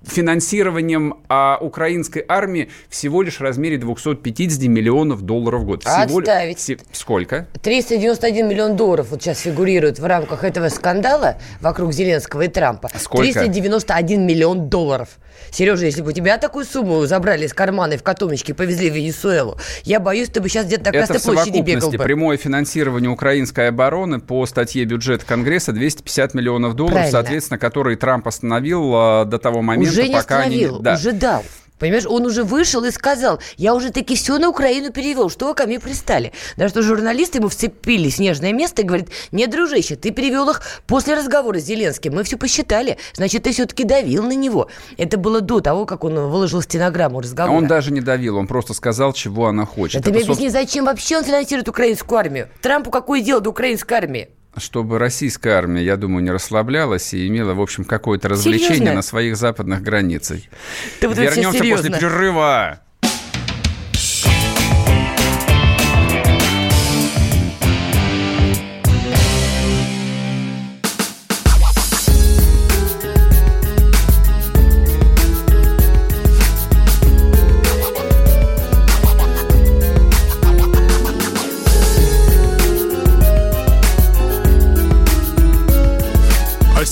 финансированием 0.06 1.14
а, 1.28 1.58
украинской 1.60 2.24
армии 2.26 2.70
всего 2.88 3.22
лишь 3.22 3.38
в 3.38 3.40
размере 3.40 3.78
250 3.78 4.62
миллионов 4.62 5.22
долларов 5.22 5.62
в 5.62 5.64
год. 5.64 5.82
Всего 5.82 6.18
Отставить. 6.18 6.68
Ли... 6.68 6.78
Сколько? 6.92 7.46
391 7.62 8.48
миллион 8.48 8.76
долларов 8.76 9.08
вот 9.10 9.22
сейчас 9.22 9.40
фигурирует 9.40 9.98
в 9.98 10.04
рамках 10.04 10.44
этого 10.44 10.68
скандала 10.68 11.36
вокруг 11.60 11.92
Зеленского 11.92 12.42
и 12.42 12.48
Трампа. 12.48 12.90
Сколько? 12.98 13.32
391 13.32 14.26
миллион 14.26 14.68
долларов. 14.68 15.08
Сережа, 15.50 15.86
если 15.86 16.02
бы 16.02 16.10
у 16.10 16.12
тебя 16.12 16.38
такую 16.38 16.64
сумму 16.64 17.04
забрали 17.06 17.46
из 17.46 17.54
кармана 17.54 17.94
и 17.94 17.96
в 17.96 18.02
котомочке 18.02 18.54
повезли 18.54 18.90
в 18.90 18.94
Венесуэлу, 18.94 19.58
я 19.84 20.00
боюсь, 20.00 20.28
ты 20.28 20.40
бы 20.40 20.48
сейчас 20.48 20.66
где-то 20.66 20.86
на 20.86 20.92
Красной 20.92 21.20
площади 21.20 21.60
бегал 21.60 21.90
бы. 21.90 21.98
прямое 21.98 22.36
финансирование 22.36 23.10
украинской 23.10 23.68
обороны 23.68 24.20
по 24.20 24.46
статье 24.46 24.84
бюджета 24.84 25.24
Конгресса 25.26 25.72
250 25.72 26.34
миллионов 26.34 26.74
долларов, 26.74 26.94
Правильно. 26.94 27.12
соответственно, 27.12 27.58
которые 27.58 27.96
Трамп 27.96 28.26
остановил 28.28 28.92
а, 28.94 29.24
до 29.24 29.38
того 29.38 29.62
момента, 29.62 29.73
Уже 29.82 30.08
не 30.08 30.14
пока 30.14 30.36
остановил, 30.38 30.74
они... 30.76 30.82
Да. 30.82 30.94
уже 30.94 31.12
дал. 31.12 31.44
Понимаешь, 31.78 32.06
он 32.06 32.24
уже 32.24 32.44
вышел 32.44 32.84
и 32.84 32.90
сказал, 32.90 33.40
я 33.56 33.74
уже 33.74 33.90
таки 33.90 34.14
все 34.14 34.38
на 34.38 34.48
Украину 34.48 34.92
перевел, 34.92 35.28
что 35.28 35.48
вы 35.48 35.54
ко 35.54 35.66
мне 35.66 35.80
пристали. 35.80 36.32
Даже 36.56 36.70
что 36.70 36.82
журналисты 36.82 37.38
ему 37.38 37.48
вцепили 37.48 38.08
снежное 38.08 38.52
место 38.52 38.82
и 38.82 38.84
говорят, 38.84 39.08
не, 39.32 39.46
дружище, 39.48 39.96
ты 39.96 40.12
перевел 40.12 40.48
их 40.50 40.62
после 40.86 41.14
разговора 41.14 41.58
с 41.58 41.64
Зеленским, 41.64 42.14
мы 42.14 42.22
все 42.22 42.36
посчитали, 42.36 42.96
значит, 43.14 43.42
ты 43.42 43.52
все-таки 43.52 43.84
давил 43.84 44.22
на 44.22 44.34
него. 44.34 44.68
Это 44.96 45.18
было 45.18 45.40
до 45.40 45.60
того, 45.60 45.84
как 45.84 46.04
он 46.04 46.14
выложил 46.14 46.62
стенограмму 46.62 47.18
А 47.18 47.22
разговора. 47.22 47.56
он 47.56 47.66
даже 47.66 47.92
не 47.92 48.00
давил, 48.00 48.36
он 48.36 48.46
просто 48.46 48.72
сказал, 48.72 49.12
чего 49.12 49.48
она 49.48 49.66
хочет. 49.66 50.00
Да 50.00 50.04
ты 50.04 50.14
мне 50.14 50.22
объясни, 50.22 50.48
зачем 50.50 50.84
вообще 50.84 51.18
он 51.18 51.24
финансирует 51.24 51.68
украинскую 51.68 52.18
армию? 52.18 52.48
Трампу 52.62 52.90
какое 52.92 53.20
дело 53.20 53.40
до 53.40 53.50
украинской 53.50 53.94
армии? 53.94 54.28
Чтобы 54.56 54.98
российская 54.98 55.52
армия, 55.54 55.84
я 55.84 55.96
думаю, 55.96 56.22
не 56.22 56.30
расслаблялась 56.30 57.12
и 57.14 57.26
имела, 57.26 57.54
в 57.54 57.60
общем, 57.60 57.84
какое-то 57.84 58.28
развлечение 58.28 58.76
Серьезно? 58.76 58.94
на 58.94 59.02
своих 59.02 59.36
западных 59.36 59.82
границах. 59.82 60.40
Ты 61.00 61.08
вот 61.08 61.16
Вернемся 61.16 61.58
после 61.58 61.90
перерыва. 61.90 62.80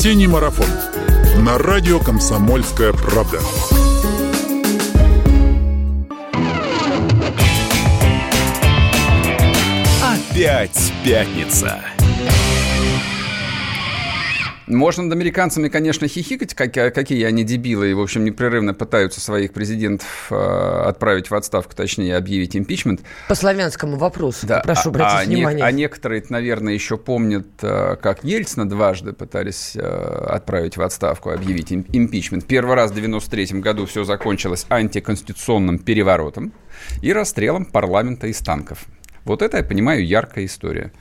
Осенний 0.03 0.27
марафон 0.27 0.67
на 1.45 1.59
радио 1.59 2.01
«Комсомольская 2.01 2.93
правда». 2.93 3.39
Опять 10.03 10.93
пятница. 11.05 11.92
Можно 14.77 15.05
над 15.05 15.13
американцами, 15.13 15.69
конечно, 15.69 16.09
хихикать, 16.09 16.55
как- 16.55 16.73
какие 16.95 17.25
они 17.25 17.45
дебилы, 17.45 17.91
и, 17.91 17.95
в 17.95 18.01
общем, 18.01 18.25
непрерывно 18.25 18.75
пытаются 18.75 19.21
своих 19.21 19.53
президентов 19.53 20.29
э, 20.31 20.35
отправить 20.87 21.31
в 21.31 21.35
отставку, 21.35 21.75
точнее, 21.75 22.17
объявить 22.17 22.57
импичмент. 22.57 23.01
По 23.29 23.35
славянскому 23.35 23.97
вопросу, 23.97 24.47
прошу 24.65 24.89
а- 24.89 24.91
обратить 24.91 25.19
а, 25.21 25.25
не- 25.27 25.37
внимание. 25.37 25.65
а 25.65 25.71
некоторые, 25.73 26.25
наверное, 26.29 26.73
еще 26.75 26.97
помнят, 26.97 27.47
как 27.61 28.25
Ельцина 28.25 28.69
дважды 28.69 29.13
пытались 29.13 29.77
э, 29.77 29.81
отправить 29.81 30.77
в 30.77 30.83
отставку, 30.83 31.31
объявить 31.31 31.71
им- 31.73 31.87
импичмент. 31.93 32.47
Первый 32.47 32.75
раз 32.75 32.91
в 32.91 32.95
93 32.95 33.61
году 33.61 33.87
все 33.87 34.05
закончилось 34.05 34.67
антиконституционным 34.69 35.79
переворотом 35.79 36.53
и 37.03 37.13
расстрелом 37.13 37.65
парламента 37.65 38.27
из 38.27 38.39
танков. 38.39 38.87
Вот 39.25 39.43
это, 39.43 39.59
я 39.59 39.63
понимаю, 39.63 40.07
яркая 40.07 40.47
история. 40.47 40.93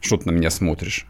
Что 0.00 0.16
ты 0.16 0.30
на 0.30 0.34
меня 0.34 0.50
смотришь? 0.50 1.06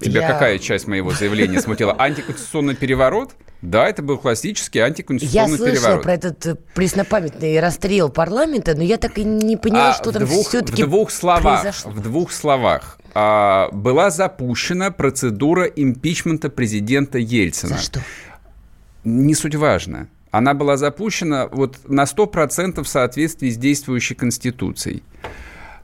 Тебя 0.00 0.22
Я- 0.22 0.28
какая 0.32 0.58
часть 0.58 0.86
моего 0.86 1.10
заявления 1.12 1.60
смутила? 1.60 1.94
Антиконституционный 1.98 2.74
переворот? 2.74 3.32
Да, 3.62 3.86
это 3.88 4.02
был 4.02 4.16
классический 4.16 4.78
Я 4.78 4.86
антиконституционный 4.86 5.58
слышала 5.58 5.74
переворот. 5.76 6.02
про 6.02 6.12
этот 6.14 6.46
э, 6.46 6.54
преснопамятный 6.74 7.60
расстрел 7.60 8.08
парламента, 8.08 8.74
но 8.74 8.82
я 8.82 8.96
так 8.96 9.18
и 9.18 9.24
не 9.24 9.56
поняла, 9.56 9.90
А, 9.90 9.92
что 9.94 10.12
там 10.12 10.24
двух, 10.24 10.48
все-таки 10.48 10.82
в 10.82 10.86
двух 10.86 11.10
словах, 11.10 11.62
произошло. 11.62 11.90
в 11.90 12.00
двух 12.00 12.32
словах 12.32 12.98
а, 13.12 13.68
была 13.72 14.10
запущена 14.10 14.90
процедура 14.90 15.64
импичмента 15.64 16.48
президента 16.48 17.18
Ельцина. 17.18 17.76
За 17.76 17.82
что? 17.82 18.00
Не 19.04 19.34
суть 19.34 19.54
важно. 19.54 20.08
Она 20.30 20.54
была 20.54 20.76
запущена 20.76 21.48
вот 21.48 21.76
на 21.88 22.04
100% 22.04 22.82
в 22.82 22.88
соответствии 22.88 23.50
с 23.50 23.56
действующей 23.56 24.14
Конституцией. 24.14 25.02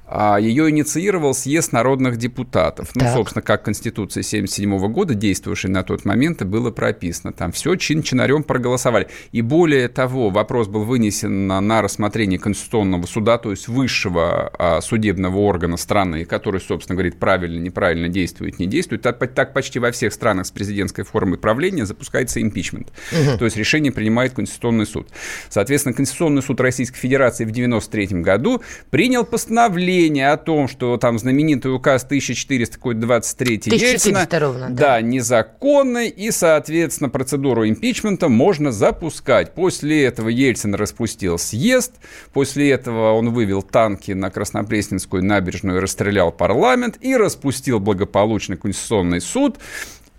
А, 0.08 0.38
Ее 0.38 0.70
инициировал 0.70 1.34
съезд 1.34 1.72
народных 1.72 2.16
депутатов. 2.16 2.90
Ну, 2.94 3.00
Так. 3.00 3.14
собственно, 3.14 3.42
как 3.42 3.64
Конституция 3.64 4.20
1977 4.20 4.92
года, 4.92 5.14
действовавшей 5.14 5.70
на 5.70 5.82
тот 5.82 6.04
момент, 6.04 6.42
было 6.44 6.70
прописано. 6.70 7.32
Там 7.32 7.50
все 7.50 7.74
чин-чинарем 7.74 8.44
проголосовали. 8.44 9.08
И 9.32 9.42
более 9.42 9.88
того, 9.88 10.30
вопрос 10.30 10.68
был 10.68 10.84
вынесен 10.84 11.48
на, 11.48 11.60
на 11.60 11.82
рассмотрение 11.82 12.38
Конституционного 12.38 13.06
суда, 13.06 13.38
то 13.38 13.50
есть 13.50 13.66
высшего 13.66 14.52
а, 14.58 14.80
судебного 14.80 15.38
органа 15.38 15.76
страны, 15.76 16.24
который, 16.24 16.60
собственно, 16.60 16.94
говорит, 16.94 17.18
правильно, 17.18 17.60
неправильно 17.60 18.08
действует, 18.08 18.60
не 18.60 18.66
действует. 18.66 19.02
Так, 19.02 19.18
так 19.34 19.52
почти 19.52 19.80
во 19.80 19.90
всех 19.90 20.12
странах 20.12 20.46
с 20.46 20.50
президентской 20.52 21.02
формой 21.02 21.38
правления 21.38 21.84
запускается 21.84 22.40
импичмент. 22.40 22.92
То 23.38 23.44
есть 23.44 23.56
решение 23.56 23.90
принимает 23.90 24.34
Конституционный 24.34 24.86
суд. 24.86 25.08
Соответственно, 25.48 25.94
Конституционный 25.94 26.42
суд 26.42 26.60
Российской 26.60 26.98
Федерации 26.98 27.44
в 27.44 27.50
1993 27.50 28.22
году 28.22 28.62
принял 28.90 29.24
постановление 29.24 29.95
о 30.04 30.36
том, 30.36 30.68
что 30.68 30.96
там 30.96 31.18
знаменитый 31.18 31.74
указ 31.74 32.04
1423 32.04 33.54
Ельцина 33.66 34.22
1400 34.22 34.38
ровно, 34.38 34.70
да. 34.70 34.74
да, 34.74 35.00
незаконный, 35.00 36.08
и, 36.08 36.30
соответственно, 36.30 37.10
процедуру 37.10 37.68
импичмента 37.68 38.28
можно 38.28 38.72
запускать. 38.72 39.54
После 39.54 40.04
этого 40.04 40.28
Ельцин 40.28 40.74
распустил 40.74 41.38
съезд, 41.38 41.94
после 42.32 42.70
этого 42.70 43.12
он 43.12 43.30
вывел 43.30 43.62
танки 43.62 44.12
на 44.12 44.30
Краснопресненскую 44.30 45.24
набережную 45.24 45.78
и 45.78 45.80
расстрелял 45.80 46.32
парламент, 46.32 46.98
и 47.00 47.16
распустил 47.16 47.80
благополучно 47.80 48.56
Конституционный 48.56 49.20
суд. 49.20 49.58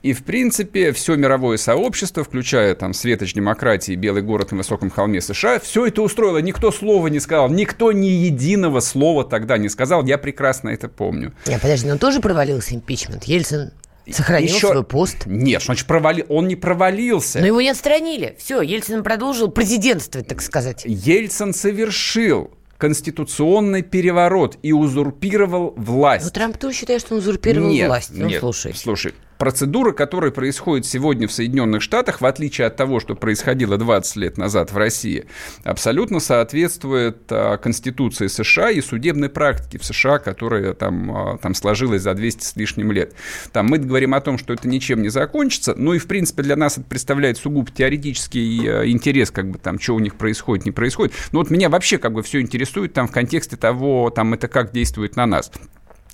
И, 0.03 0.13
в 0.13 0.23
принципе, 0.23 0.91
все 0.91 1.15
мировое 1.15 1.57
сообщество, 1.57 2.23
включая 2.23 2.75
там 2.75 2.93
Светоч 2.93 3.33
демократии, 3.33 3.95
Белый 3.95 4.21
город 4.21 4.51
на 4.51 4.57
высоком 4.57 4.89
холме 4.89 5.21
США, 5.21 5.59
все 5.59 5.87
это 5.87 6.01
устроило. 6.01 6.37
Никто 6.37 6.71
слова 6.71 7.07
не 7.07 7.19
сказал, 7.19 7.49
никто 7.49 7.91
ни 7.91 8.07
единого 8.07 8.79
слова 8.79 9.25
тогда 9.25 9.57
не 9.57 9.69
сказал. 9.69 10.05
Я 10.05 10.17
прекрасно 10.17 10.69
это 10.69 10.87
помню. 10.87 11.33
Не, 11.47 11.57
подожди, 11.57 11.87
но 11.87 11.97
тоже 11.97 12.19
провалился 12.19 12.75
импичмент. 12.75 13.23
Ельцин 13.23 13.71
сохранил 14.09 14.55
Еще- 14.55 14.67
свой 14.67 14.83
пост. 14.83 15.25
Нет, 15.25 15.63
значит 15.63 15.87
провали... 15.87 16.25
Он 16.29 16.47
не 16.47 16.55
провалился. 16.55 17.39
Но 17.39 17.47
его 17.47 17.61
не 17.61 17.69
отстранили. 17.69 18.35
Все, 18.39 18.61
Ельцин 18.61 19.03
продолжил 19.03 19.49
президентствовать, 19.49 20.27
так 20.27 20.41
сказать. 20.41 20.83
Ельцин 20.85 21.53
совершил 21.53 22.51
конституционный 22.77 23.81
переворот 23.81 24.57
и 24.61 24.71
узурпировал 24.71 25.73
власть. 25.75 26.25
Но 26.25 26.29
Трамп 26.31 26.57
тоже 26.57 26.77
считает, 26.77 27.01
что 27.01 27.15
он 27.15 27.19
узурпировал 27.19 27.69
нет, 27.69 27.87
власть. 27.87 28.11
Ну, 28.13 28.27
нет, 28.27 28.39
слушай. 28.39 28.73
слушай. 28.75 29.13
Процедура, 29.37 29.91
которая 29.91 30.31
происходит 30.31 30.85
сегодня 30.85 31.27
в 31.27 31.31
Соединенных 31.31 31.81
Штатах, 31.81 32.21
в 32.21 32.25
отличие 32.25 32.67
от 32.67 32.75
того, 32.75 32.99
что 32.99 33.15
происходило 33.15 33.77
20 33.77 34.15
лет 34.15 34.37
назад 34.37 34.71
в 34.71 34.77
России, 34.77 35.25
абсолютно 35.63 36.19
соответствует 36.19 37.17
а, 37.29 37.57
Конституции 37.57 38.27
США 38.27 38.71
и 38.71 38.81
судебной 38.81 39.29
практике 39.29 39.77
в 39.77 39.85
США, 39.85 40.17
которая 40.19 40.73
там, 40.73 41.15
а, 41.15 41.37
там 41.37 41.53
сложилась 41.53 42.01
за 42.01 42.15
200 42.15 42.43
с 42.43 42.55
лишним 42.55 42.91
лет. 42.91 43.13
Там 43.51 43.67
мы 43.67 43.77
говорим 43.77 44.15
о 44.15 44.21
том, 44.21 44.37
что 44.37 44.53
это 44.53 44.67
ничем 44.67 45.01
не 45.01 45.09
закончится, 45.09 45.75
ну 45.75 45.93
и, 45.93 45.99
в 45.99 46.07
принципе, 46.07 46.41
для 46.41 46.55
нас 46.55 46.77
это 46.77 46.87
представляет 46.87 47.37
сугубо 47.37 47.71
теоретический 47.71 48.67
а, 48.67 48.87
интерес, 48.89 49.29
как 49.29 49.51
бы 49.51 49.59
там, 49.59 49.79
что 49.79 49.93
у 49.93 49.99
них 49.99 50.15
происходит, 50.15 50.65
не 50.65 50.71
происходит. 50.71 51.13
Но 51.31 51.39
вот 51.39 51.51
меня 51.51 51.69
вообще 51.69 51.99
как 51.99 52.13
бы 52.13 52.23
все 52.23 52.41
интересует 52.41 52.93
там 52.93 53.07
в 53.07 53.11
контексте 53.11 53.55
того, 53.55 54.09
там 54.09 54.33
это 54.33 54.47
как 54.47 54.71
действует 54.71 55.15
на 55.15 55.27
нас. 55.27 55.51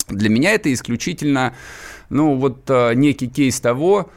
Для 0.09 0.29
меня 0.29 0.51
это 0.51 0.71
исключительно, 0.73 1.55
ну, 2.13 2.35
вот 2.35 2.69
э, 2.69 2.93
некий 2.93 3.27
кейс 3.27 3.59
того, 3.59 4.09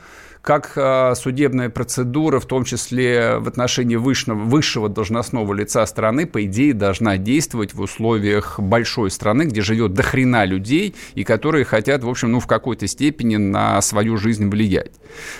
как 0.46 0.74
э, 0.76 1.14
судебная 1.16 1.70
процедура, 1.70 2.38
в 2.38 2.46
том 2.46 2.62
числе 2.62 3.38
в 3.40 3.48
отношении 3.48 3.96
высшего, 3.96 4.36
высшего 4.36 4.88
должностного 4.88 5.52
лица 5.52 5.84
страны, 5.86 6.24
по 6.24 6.44
идее, 6.44 6.72
должна 6.72 7.16
действовать 7.16 7.74
в 7.74 7.80
условиях 7.80 8.60
большой 8.60 9.10
страны, 9.10 9.42
где 9.42 9.60
живет 9.60 9.92
дохрена 9.92 10.44
людей, 10.44 10.94
и 11.16 11.24
которые 11.24 11.64
хотят, 11.64 12.04
в 12.04 12.08
общем, 12.08 12.30
ну, 12.30 12.38
в 12.38 12.46
какой-то 12.46 12.86
степени 12.86 13.34
на 13.34 13.82
свою 13.82 14.16
жизнь 14.18 14.48
влиять. 14.48 14.92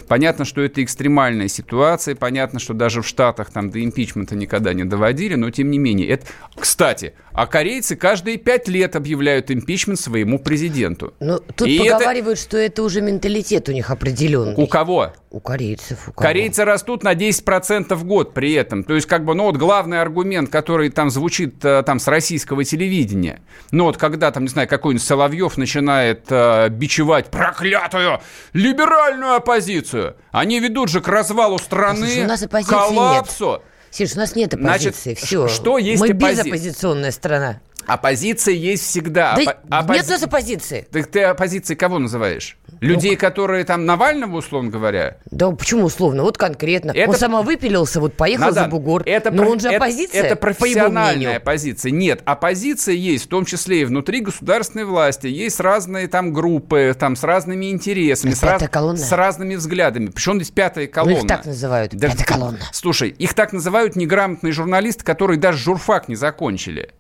Понятно, 0.09 0.45
что 0.45 0.61
это 0.61 0.83
экстремальная 0.83 1.47
ситуация, 1.47 2.17
понятно, 2.17 2.59
что 2.59 2.75
даже 2.75 3.01
в 3.01 3.07
Штатах 3.07 3.53
там 3.53 3.71
до 3.71 3.85
импичмента 3.85 4.35
никогда 4.35 4.73
не 4.73 4.83
доводили, 4.83 5.37
но 5.37 5.51
тем 5.53 5.71
не 5.71 5.79
менее. 5.79 6.09
Это... 6.09 6.27
Кстати, 6.59 7.13
а 7.33 7.47
корейцы 7.47 7.95
каждые 7.95 8.39
пять 8.39 8.67
лет 8.67 8.97
объявляют 8.97 9.53
импичмент 9.53 10.01
своему 10.01 10.41
президенту. 10.41 11.15
Ну, 11.21 11.39
тут 11.55 11.69
И 11.69 11.77
это- 11.77 11.95
поговаривают, 11.95 12.41
что 12.41 12.57
это 12.57 12.83
уже 12.83 13.03
менталитет 13.03 13.69
у 13.69 13.73
них 13.73 13.91
определенный. 13.91 14.55
У 14.57 14.67
кого 14.67 14.96
кого? 14.97 15.13
У 15.31 15.41
корейцев. 15.41 16.09
У 16.09 16.13
кого? 16.13 16.29
Корейцы 16.29 16.65
растут 16.65 17.03
на 17.03 17.15
10% 17.15 17.95
в 17.95 18.05
год 18.05 18.35
при 18.35 18.53
этом. 18.53 18.85
То 18.85 18.95
есть, 18.95 19.07
как 19.07 19.25
бы, 19.25 19.35
ну 19.35 19.45
вот 19.45 19.57
главный 19.57 20.01
аргумент, 20.01 20.51
который 20.51 20.91
там 20.91 21.11
звучит 21.11 21.65
э, 21.65 21.83
там 21.85 21.99
с 21.99 22.07
российского 22.09 22.65
телевидения. 22.65 23.41
Ну 23.71 23.85
вот 23.85 23.97
когда 23.97 24.31
там, 24.31 24.45
не 24.45 24.49
знаю, 24.49 24.69
какой-нибудь 24.69 25.07
Соловьев 25.07 25.57
начинает 25.57 26.27
э, 26.31 26.69
бичевать 26.71 27.27
проклятую 27.31 28.21
либеральную 28.53 29.35
оппозицию. 29.35 30.17
Они 30.33 30.61
ведут 30.61 30.89
же 30.89 31.01
к 31.01 31.09
развалу 31.09 31.59
страны, 31.59 32.07
Слушай, 32.07 32.25
у 32.25 32.29
нас 32.29 32.41
к 32.41 32.45
оппозиции 32.45 32.73
нет. 32.75 32.81
коллапсу. 32.89 33.63
Сереж, 33.91 34.15
у 34.15 34.19
нас 34.19 34.35
нет 34.37 34.53
Значит, 34.53 34.95
оппозиции. 34.95 35.15
Все. 35.15 35.49
что 35.49 35.79
есть 35.79 36.01
Мы 36.01 36.09
оппози- 36.09 36.31
безоппозиционная 36.31 37.11
страна. 37.13 37.61
Оппозиция 37.87 38.55
есть 38.55 38.85
всегда. 38.85 39.35
Да 39.37 39.43
Оппо- 39.43 39.45
нет 39.47 39.57
оппози- 39.71 40.09
у 40.09 40.11
нас 40.11 40.23
оппозиции. 40.23 40.87
Так 40.91 41.07
ты 41.07 41.23
оппозицией 41.23 41.77
кого 41.79 41.99
называешь? 41.99 42.59
Людей, 42.81 43.17
которые 43.17 43.65
там 43.65 43.87
Навального, 43.87 44.37
условно 44.39 44.71
говоря? 44.71 45.17
Да 45.31 45.51
почему 45.53 45.85
условно? 45.85 46.23
Вот 46.25 46.37
конкретно. 46.37 46.91
Это- 46.91 47.11
Он 47.11 47.17
самовыпилился, 47.17 48.01
вот 48.01 48.15
поехал 48.15 48.47
Назар, 48.47 48.65
за 48.65 48.71
бугор. 48.71 49.03
Это, 49.07 49.31
Но 49.31 49.43
проф- 49.45 49.53
он 49.53 49.61
же 49.61 49.69
это- 49.69 49.77
оппозиция, 49.77 50.19
Это, 50.21 50.29
его 50.31 50.37
профессиональная 50.37 51.37
оппозиция. 51.39 51.91
Нет, 51.93 52.21
оппозиция 52.25 52.95
есть, 52.95 53.25
в 53.25 53.29
том 53.29 53.45
числе 53.45 53.83
и 53.83 53.85
внутри 53.85 54.21
государственной 54.21 54.85
власти. 54.85 55.27
Есть 55.27 55.61
разные 55.61 56.09
там 56.09 56.33
группы, 56.33 56.95
там 56.99 57.17
с 57.17 57.23
разными 57.23 57.71
интересами, 57.71 58.31
Это 58.33 58.39
с, 58.41 58.43
раз- 58.43 58.69
колонна. 58.71 58.99
с 58.99 59.13
разными 59.13 59.55
взглядами. 59.55 60.07
Причем 60.09 60.37
здесь 60.37 60.51
пятая 60.51 60.87
Ну, 60.87 60.93
колонна. 60.93 61.17
их 61.19 61.27
так 61.27 61.47
называют. 61.47 61.95
Да 61.95 62.09
Пятая 62.09 62.27
колонна. 62.27 62.59
Слушай, 62.73 63.09
их 63.11 63.33
так 63.35 63.53
называют 63.53 63.97
неграмотные 63.97 64.53
журналисты, 64.53 65.05
которые 65.05 65.39
даже 65.39 65.59
журфак 65.59 66.09
не 66.09 66.17
закончили. 66.17 66.91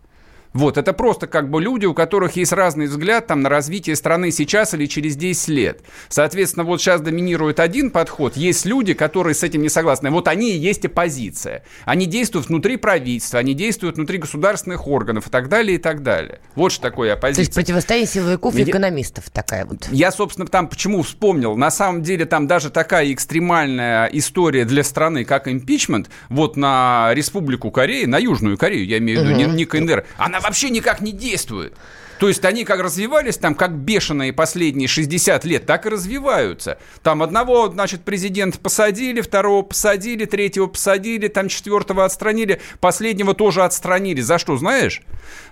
Вот, 0.52 0.78
это 0.78 0.92
просто 0.92 1.26
как 1.26 1.50
бы 1.50 1.60
люди, 1.60 1.86
у 1.86 1.94
которых 1.94 2.36
есть 2.36 2.52
разный 2.52 2.86
взгляд 2.86 3.26
там, 3.26 3.42
на 3.42 3.48
развитие 3.48 3.96
страны 3.96 4.30
сейчас 4.30 4.74
или 4.74 4.86
через 4.86 5.16
10 5.16 5.48
лет. 5.48 5.80
Соответственно, 6.08 6.64
вот 6.64 6.80
сейчас 6.80 7.00
доминирует 7.00 7.60
один 7.60 7.90
подход, 7.90 8.36
есть 8.36 8.64
люди, 8.64 8.94
которые 8.94 9.34
с 9.34 9.42
этим 9.42 9.62
не 9.62 9.68
согласны. 9.68 10.10
Вот 10.10 10.28
они 10.28 10.52
и 10.52 10.58
есть 10.58 10.84
оппозиция. 10.84 11.62
Они 11.84 12.06
действуют 12.06 12.48
внутри 12.48 12.76
правительства, 12.76 13.38
они 13.38 13.54
действуют 13.54 13.96
внутри 13.96 14.18
государственных 14.18 14.86
органов 14.86 15.28
и 15.28 15.30
так 15.30 15.48
далее, 15.48 15.76
и 15.76 15.78
так 15.78 16.02
далее. 16.02 16.40
Вот 16.54 16.72
что 16.72 16.82
такое 16.82 17.16
То 17.16 17.26
есть 17.28 17.38
оппозиция. 17.38 17.54
противостояние 17.54 18.08
силовиков 18.08 18.54
и 18.56 18.62
экономистов 18.62 19.30
такая 19.30 19.66
вот. 19.66 19.88
Я, 19.90 20.10
собственно, 20.10 20.46
там 20.46 20.68
почему 20.68 21.02
вспомнил. 21.02 21.56
На 21.56 21.70
самом 21.70 22.02
деле 22.02 22.24
там 22.24 22.46
даже 22.46 22.70
такая 22.70 23.12
экстремальная 23.12 24.06
история 24.06 24.64
для 24.64 24.84
страны, 24.84 25.24
как 25.24 25.48
импичмент, 25.48 26.10
вот 26.28 26.56
на 26.56 27.10
Республику 27.12 27.70
Кореи, 27.70 28.04
на 28.04 28.18
Южную 28.18 28.56
Корею, 28.56 28.86
я 28.86 28.98
имею 28.98 29.22
в 29.22 29.24
виду, 29.24 29.36
не, 29.36 29.44
не 29.44 29.64
КНДР, 29.64 30.04
она 30.16 30.35
вообще 30.40 30.70
никак 30.70 31.00
не 31.00 31.12
действует. 31.12 31.76
То 32.18 32.28
есть 32.28 32.44
они 32.44 32.64
как 32.64 32.80
развивались 32.80 33.36
там, 33.36 33.54
как 33.54 33.72
бешеные 33.72 34.32
последние 34.32 34.88
60 34.88 35.44
лет, 35.44 35.66
так 35.66 35.86
и 35.86 35.90
развиваются. 35.90 36.78
Там 37.02 37.22
одного, 37.22 37.68
значит, 37.68 38.04
президента 38.04 38.58
посадили, 38.58 39.20
второго 39.20 39.62
посадили, 39.62 40.24
третьего 40.24 40.66
посадили, 40.66 41.28
там 41.28 41.48
четвертого 41.48 42.04
отстранили, 42.04 42.60
последнего 42.80 43.34
тоже 43.34 43.62
отстранили. 43.64 44.20
За 44.20 44.38
что, 44.38 44.56
знаешь? 44.56 45.02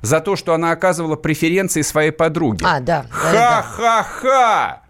За 0.00 0.20
то, 0.20 0.36
что 0.36 0.54
она 0.54 0.72
оказывала 0.72 1.16
преференции 1.16 1.82
своей 1.82 2.12
подруге. 2.12 2.64
А, 2.66 2.80
да. 2.80 3.06
Ха-ха-ха! 3.10 4.83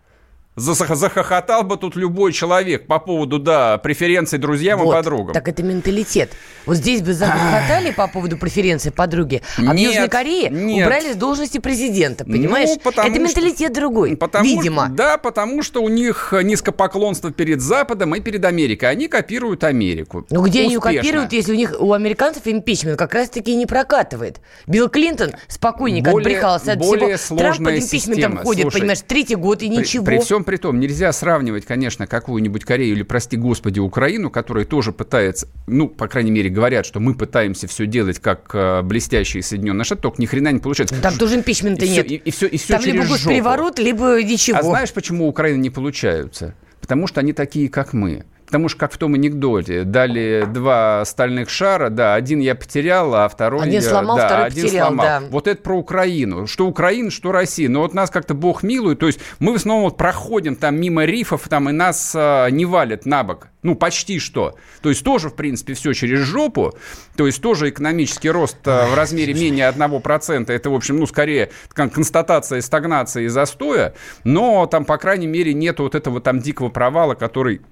Зах- 0.56 0.94
Захохотал 0.94 1.64
бы 1.64 1.76
тут 1.76 1.96
любой 1.96 2.32
человек 2.32 2.86
по 2.86 3.00
поводу, 3.00 3.40
да, 3.40 3.76
преференций 3.78 4.38
друзьям 4.38 4.80
и 4.80 4.84
Вот. 4.84 4.94
подругам. 4.94 5.34
Так 5.34 5.48
это 5.48 5.64
менталитет. 5.64 6.30
Вот 6.64 6.76
здесь 6.76 7.02
бы 7.02 7.12
захохотали 7.12 7.90
по 7.90 8.06
поводу 8.06 8.36
преференции 8.38 8.90
подруги, 8.90 9.42
а 9.58 9.72
в 9.72 9.74
Нет, 9.74 9.90
Южной 9.92 10.08
Корее 10.08 10.50
нет. 10.50 10.86
убрали 10.86 11.12
с 11.12 11.16
должности 11.16 11.58
президента, 11.58 12.24
понимаешь? 12.24 12.68
Ну, 12.84 12.90
это 12.90 13.02
что- 13.02 13.10
менталитет 13.10 13.72
другой, 13.72 14.16
Потому 14.16 14.44
видимо. 14.44 14.88
да, 14.90 15.18
потому 15.18 15.62
что 15.64 15.82
у 15.82 15.88
них 15.88 16.32
низкопоклонство 16.42 17.32
перед 17.32 17.60
Западом 17.60 18.14
и 18.14 18.20
перед 18.20 18.44
Америкой. 18.44 18.90
Они 18.90 19.08
копируют 19.08 19.64
Америку. 19.64 20.24
Ну 20.30 20.40
где 20.42 20.62
они 20.62 20.76
Успешно. 20.78 20.98
копируют, 21.00 21.32
если 21.32 21.52
у 21.52 21.56
них 21.56 21.74
у 21.80 21.92
американцев 21.92 22.42
импичмент 22.46 22.96
как 22.96 23.12
раз-таки 23.12 23.56
не 23.56 23.66
прокатывает? 23.66 24.40
Билл 24.68 24.88
Клинтон 24.88 25.32
спокойненько 25.48 26.12
Более- 26.12 26.26
отбрехался 26.28 26.72
от 26.72 26.78
более 26.78 27.16
всего. 27.16 27.38
Трамп 27.38 27.58
под 27.58 27.66
импичментом 27.74 27.90
система. 28.14 28.42
ходит, 28.42 28.62
Слушай, 28.62 28.78
понимаешь, 28.80 29.00
третий 29.06 29.34
год 29.34 29.62
и 29.62 29.68
При- 29.68 29.76
ничего. 29.76 30.04
При, 30.04 30.18
всем 30.18 30.43
при 30.44 30.56
том, 30.56 30.78
нельзя 30.78 31.12
сравнивать, 31.12 31.64
конечно, 31.64 32.06
какую-нибудь 32.06 32.64
Корею 32.64 32.92
или, 32.92 33.02
прости 33.02 33.36
господи, 33.36 33.80
Украину, 33.80 34.30
которая 34.30 34.64
тоже 34.64 34.92
пытается, 34.92 35.48
ну, 35.66 35.88
по 35.88 36.06
крайней 36.06 36.30
мере, 36.30 36.50
говорят, 36.50 36.86
что 36.86 37.00
мы 37.00 37.14
пытаемся 37.14 37.66
все 37.66 37.86
делать 37.86 38.20
как 38.20 38.54
э, 38.54 38.82
блестящие 38.82 39.42
Соединенные 39.42 39.84
Штаты, 39.84 40.02
только 40.02 40.22
ни 40.22 40.26
хрена 40.26 40.52
не 40.52 40.60
получается. 40.60 40.94
Там 41.00 41.16
тоже 41.16 41.36
импичмента 41.36 41.84
и 41.84 41.88
нет. 41.88 42.06
Все, 42.06 42.14
и, 42.14 42.18
и 42.18 42.30
все, 42.30 42.46
и 42.46 42.56
все 42.56 42.74
Там 42.74 42.82
через 42.82 42.94
либо 42.94 43.06
госпереворот, 43.06 43.78
либо 43.78 44.22
ничего. 44.22 44.58
А 44.58 44.62
знаешь, 44.62 44.92
почему 44.92 45.28
Украины 45.28 45.58
не 45.58 45.70
получаются? 45.70 46.54
Потому 46.80 47.06
что 47.06 47.20
они 47.20 47.32
такие, 47.32 47.68
как 47.68 47.92
мы. 47.94 48.24
Потому 48.46 48.68
что, 48.68 48.78
как 48.78 48.92
в 48.92 48.98
том 48.98 49.14
анекдоте, 49.14 49.84
дали 49.84 50.46
два 50.48 51.04
стальных 51.04 51.48
шара, 51.48 51.88
да, 51.88 52.14
один 52.14 52.40
я 52.40 52.54
потерял, 52.54 53.14
а 53.14 53.28
второй... 53.28 53.62
Один 53.62 53.80
сломал, 53.80 54.16
да, 54.16 54.26
второй 54.26 54.46
один 54.46 54.64
потерял, 54.64 54.86
сломал. 54.88 55.06
да. 55.06 55.22
Вот 55.30 55.48
это 55.48 55.62
про 55.62 55.78
Украину. 55.78 56.46
Что 56.46 56.66
Украина, 56.66 57.10
что 57.10 57.32
Россия. 57.32 57.68
Но 57.68 57.80
вот 57.80 57.94
нас 57.94 58.10
как-то 58.10 58.34
Бог 58.34 58.62
милует. 58.62 58.98
То 58.98 59.06
есть 59.06 59.20
мы 59.38 59.52
в 59.52 59.56
основном 59.56 59.84
вот 59.84 59.96
проходим 59.96 60.56
там 60.56 60.76
мимо 60.76 61.04
рифов, 61.04 61.48
там, 61.48 61.68
и 61.68 61.72
нас 61.72 62.12
э, 62.14 62.48
не 62.50 62.64
валят 62.66 63.06
на 63.06 63.24
бок. 63.24 63.48
Ну, 63.62 63.74
почти 63.76 64.18
что. 64.18 64.56
То 64.82 64.90
есть 64.90 65.02
тоже, 65.02 65.30
в 65.30 65.34
принципе, 65.34 65.72
все 65.72 65.94
через 65.94 66.20
жопу. 66.20 66.74
То 67.16 67.26
есть 67.26 67.40
тоже 67.40 67.70
экономический 67.70 68.30
рост 68.30 68.58
э, 68.66 68.86
в 68.88 68.94
размере 68.94 69.32
менее 69.32 69.70
1%. 69.70 70.52
Это, 70.52 70.70
в 70.70 70.74
общем, 70.74 70.98
ну, 70.98 71.06
скорее 71.06 71.50
кон- 71.74 71.88
констатация 71.88 72.60
стагнации 72.60 73.24
и 73.24 73.28
застоя. 73.28 73.94
Но 74.24 74.66
там, 74.66 74.84
по 74.84 74.98
крайней 74.98 75.26
мере, 75.26 75.54
нет 75.54 75.80
вот 75.80 75.94
этого 75.94 76.20
там 76.20 76.40
дикого 76.40 76.68
провала, 76.68 77.14
который 77.14 77.62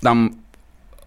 там 0.00 0.36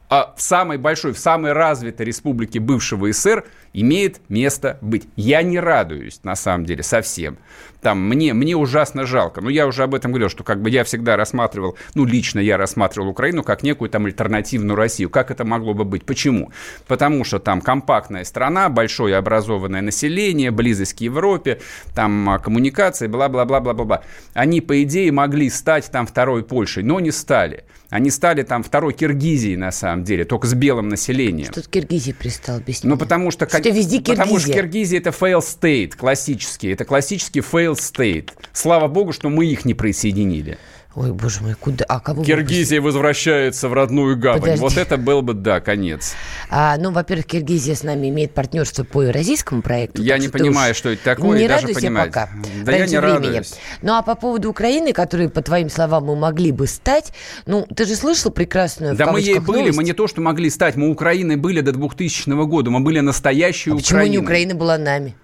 а 0.09 0.33
в 0.35 0.41
самой 0.41 0.77
большой, 0.77 1.13
в 1.13 1.19
самой 1.19 1.53
развитой 1.53 2.05
республике 2.05 2.59
бывшего 2.59 3.11
СССР 3.11 3.45
имеет 3.73 4.21
место 4.27 4.79
быть. 4.81 5.07
Я 5.15 5.43
не 5.43 5.59
радуюсь, 5.59 6.21
на 6.23 6.35
самом 6.35 6.65
деле, 6.65 6.81
совсем. 6.81 7.37
Там 7.81 8.01
мне, 8.09 8.33
мне 8.33 8.57
ужасно 8.57 9.05
жалко. 9.05 9.41
Но 9.41 9.49
я 9.49 9.67
уже 9.67 9.83
об 9.83 9.95
этом 9.95 10.11
говорил, 10.11 10.29
что 10.29 10.43
как 10.43 10.61
бы 10.61 10.69
я 10.69 10.83
всегда 10.83 11.15
рассматривал, 11.15 11.77
ну, 11.93 12.05
лично 12.05 12.39
я 12.39 12.57
рассматривал 12.57 13.09
Украину 13.09 13.43
как 13.43 13.63
некую 13.63 13.89
там 13.89 14.05
альтернативную 14.05 14.75
Россию. 14.75 15.09
Как 15.09 15.31
это 15.31 15.45
могло 15.45 15.73
бы 15.73 15.85
быть? 15.85 16.05
Почему? 16.05 16.51
Потому 16.87 17.23
что 17.23 17.39
там 17.39 17.61
компактная 17.61 18.23
страна, 18.23 18.67
большое 18.69 19.15
образованное 19.15 19.81
население, 19.81 20.51
близость 20.51 20.95
к 20.95 21.01
Европе, 21.01 21.61
там 21.95 22.29
а, 22.29 22.39
коммуникации, 22.39 23.07
бла-бла-бла-бла-бла. 23.07 24.03
Они, 24.33 24.59
по 24.59 24.81
идее, 24.83 25.11
могли 25.11 25.49
стать 25.49 25.89
там 25.91 26.05
второй 26.05 26.43
Польшей, 26.43 26.83
но 26.83 26.99
не 26.99 27.11
стали. 27.11 27.63
Они 27.89 28.11
стали 28.11 28.43
там 28.43 28.61
второй 28.61 28.93
Киргизией, 28.93 29.55
на 29.55 29.71
самом 29.71 29.98
деле, 30.03 30.25
только 30.25 30.47
с 30.47 30.53
белым 30.53 30.89
населением. 30.89 31.51
Что 31.51 31.62
ты 31.62 31.69
Киргизии 31.69 32.12
пристал, 32.12 32.57
объясни. 32.57 32.89
Ну, 32.89 32.97
потому 32.97 33.31
что... 33.31 33.47
Что 33.47 33.69
везде 33.69 34.01
Потому 34.01 34.39
что 34.39 34.47
Киргизия. 34.47 34.53
Киргизия 34.53 34.99
это 34.99 35.09
fail 35.09 35.39
state, 35.39 35.95
классический. 35.95 36.69
Это 36.69 36.85
классический 36.85 37.39
fail 37.39 37.73
state. 37.73 38.31
Слава 38.53 38.88
богу, 38.88 39.13
что 39.13 39.29
мы 39.29 39.45
их 39.45 39.65
не 39.65 39.73
присоединили. 39.73 40.57
Ой, 40.99 41.13
боже 41.13 41.41
мой, 41.41 41.53
куда? 41.53 41.85
А 41.88 42.01
кого 42.01 42.25
Киргизия 42.25 42.81
возвращается 42.81 43.69
в 43.69 43.73
родную 43.73 44.17
гавань. 44.17 44.41
Подожди. 44.41 44.62
Вот 44.62 44.75
это 44.75 44.97
был 44.97 45.21
бы, 45.21 45.33
да, 45.33 45.62
конец. 45.62 46.13
А, 46.49 46.75
ну, 46.77 46.91
во-первых, 46.91 47.25
Киргизия 47.25 47.73
с 47.75 47.83
нами 47.83 48.09
имеет 48.09 48.33
партнерство 48.33 48.83
по 48.83 49.03
евразийскому 49.03 49.62
проекту. 49.62 50.01
Я 50.01 50.17
не 50.17 50.27
что 50.27 50.38
понимаю, 50.38 50.75
что 50.75 50.89
это 50.89 51.01
такое, 51.01 51.38
Не 51.39 51.45
и 51.45 51.47
даже 51.47 51.69
понимать. 51.69 52.07
пока. 52.07 52.29
Да 52.65 52.73
я 52.73 52.85
не 52.85 52.99
времени. 52.99 53.15
радуюсь. 53.27 53.53
Ну, 53.81 53.93
а 53.93 54.01
по 54.01 54.15
поводу 54.15 54.49
Украины, 54.49 54.91
которой, 54.91 55.29
по 55.29 55.41
твоим 55.41 55.69
словам, 55.69 56.03
мы 56.03 56.17
могли 56.17 56.51
бы 56.51 56.67
стать, 56.67 57.13
ну, 57.45 57.65
ты 57.73 57.85
же 57.85 57.95
слышал 57.95 58.29
прекрасную 58.29 58.97
Да 58.97 59.09
мы 59.09 59.21
ей 59.21 59.39
были, 59.39 59.59
новость? 59.59 59.77
мы 59.77 59.85
не 59.85 59.93
то, 59.93 60.05
что 60.05 60.19
могли 60.19 60.49
стать, 60.49 60.75
мы 60.75 60.89
Украиной 60.89 61.38
были 61.38 61.62
до 61.62 61.71
2000 61.71 62.29
года, 62.45 62.71
мы 62.71 62.81
были 62.81 62.99
настоящей 62.99 63.71
А 63.71 63.75
почему 63.75 63.99
Украиной. 63.99 64.17
не 64.17 64.17
Украина 64.17 64.53
была 64.53 64.77
нами? 64.77 65.15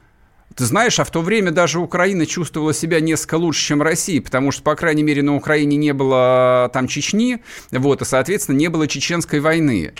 Ты 0.55 0.63
знаешь, 0.63 0.99
а 0.99 1.03
в 1.03 1.11
то 1.11 1.21
время 1.21 1.51
даже 1.51 1.79
Украина 1.79 2.25
чувствовала 2.25 2.73
себя 2.73 3.01
несколько 3.01 3.35
лучше, 3.35 3.65
чем 3.67 3.81
Россия, 3.81 4.21
потому 4.21 4.51
что, 4.51 4.63
по 4.63 4.75
крайней 4.75 5.03
мере, 5.03 5.21
на 5.21 5.35
Украине 5.35 5.75
не 5.75 5.93
было 5.93 6.69
там 6.73 6.87
Чечни, 6.87 7.39
вот, 7.71 8.01
и, 8.01 8.05
соответственно, 8.05 8.55
не 8.55 8.69
было 8.69 8.87
чеченской 8.87 9.41
войны. 9.41 9.93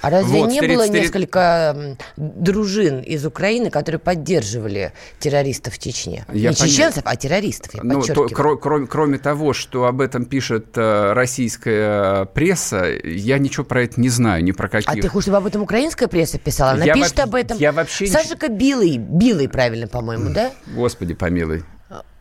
А 0.00 0.10
разве 0.10 0.40
Вот, 0.40 0.48
не 0.50 0.56
стери- 0.58 0.74
было 0.74 0.86
стери- 0.86 1.00
несколько 1.00 1.74
м, 1.76 1.98
дружин 2.16 3.00
из 3.00 3.24
Украины, 3.26 3.70
которые 3.70 3.98
поддерживали 3.98 4.92
террористов 5.18 5.74
в 5.74 5.78
Чечне? 5.78 6.24
Я 6.32 6.50
не 6.50 6.56
чеченцев, 6.56 7.02
а 7.06 7.16
террористов, 7.16 7.74
я 7.74 7.80
Ну, 7.82 8.02
то- 8.02 8.26
кро- 8.26 8.56
кроме, 8.56 8.86
кроме 8.86 9.18
того, 9.18 9.52
что 9.52 9.84
об 9.86 10.00
этом 10.00 10.24
пишет 10.24 10.66
э, 10.76 11.12
российская 11.12 12.24
пресса, 12.26 12.86
я 13.04 13.38
ничего 13.38 13.64
про 13.64 13.82
это 13.84 14.00
не 14.00 14.08
знаю, 14.08 14.42
ни 14.44 14.52
про 14.52 14.68
каких. 14.68 14.88
А 14.88 14.94
ты 14.94 15.08
хочешь, 15.08 15.24
чтобы 15.24 15.38
об 15.38 15.46
этом 15.46 15.62
украинская 15.62 16.08
пресса 16.08 16.38
писала? 16.38 16.72
Она 16.72 16.84
Я 16.84 16.94
пишет 16.94 17.16
во- 17.18 17.24
об 17.24 17.34
этом. 17.34 17.58
я 17.58 17.72
вообще 17.72 18.04
не- 18.06 18.10
Сашика 18.10 18.48
Билый, 18.48 18.96
Билый, 18.98 19.48
правильно, 19.48 19.86
по-моему, 19.88 20.30
да? 20.32 20.50
Господи 20.74 21.14
помилуй. 21.14 21.64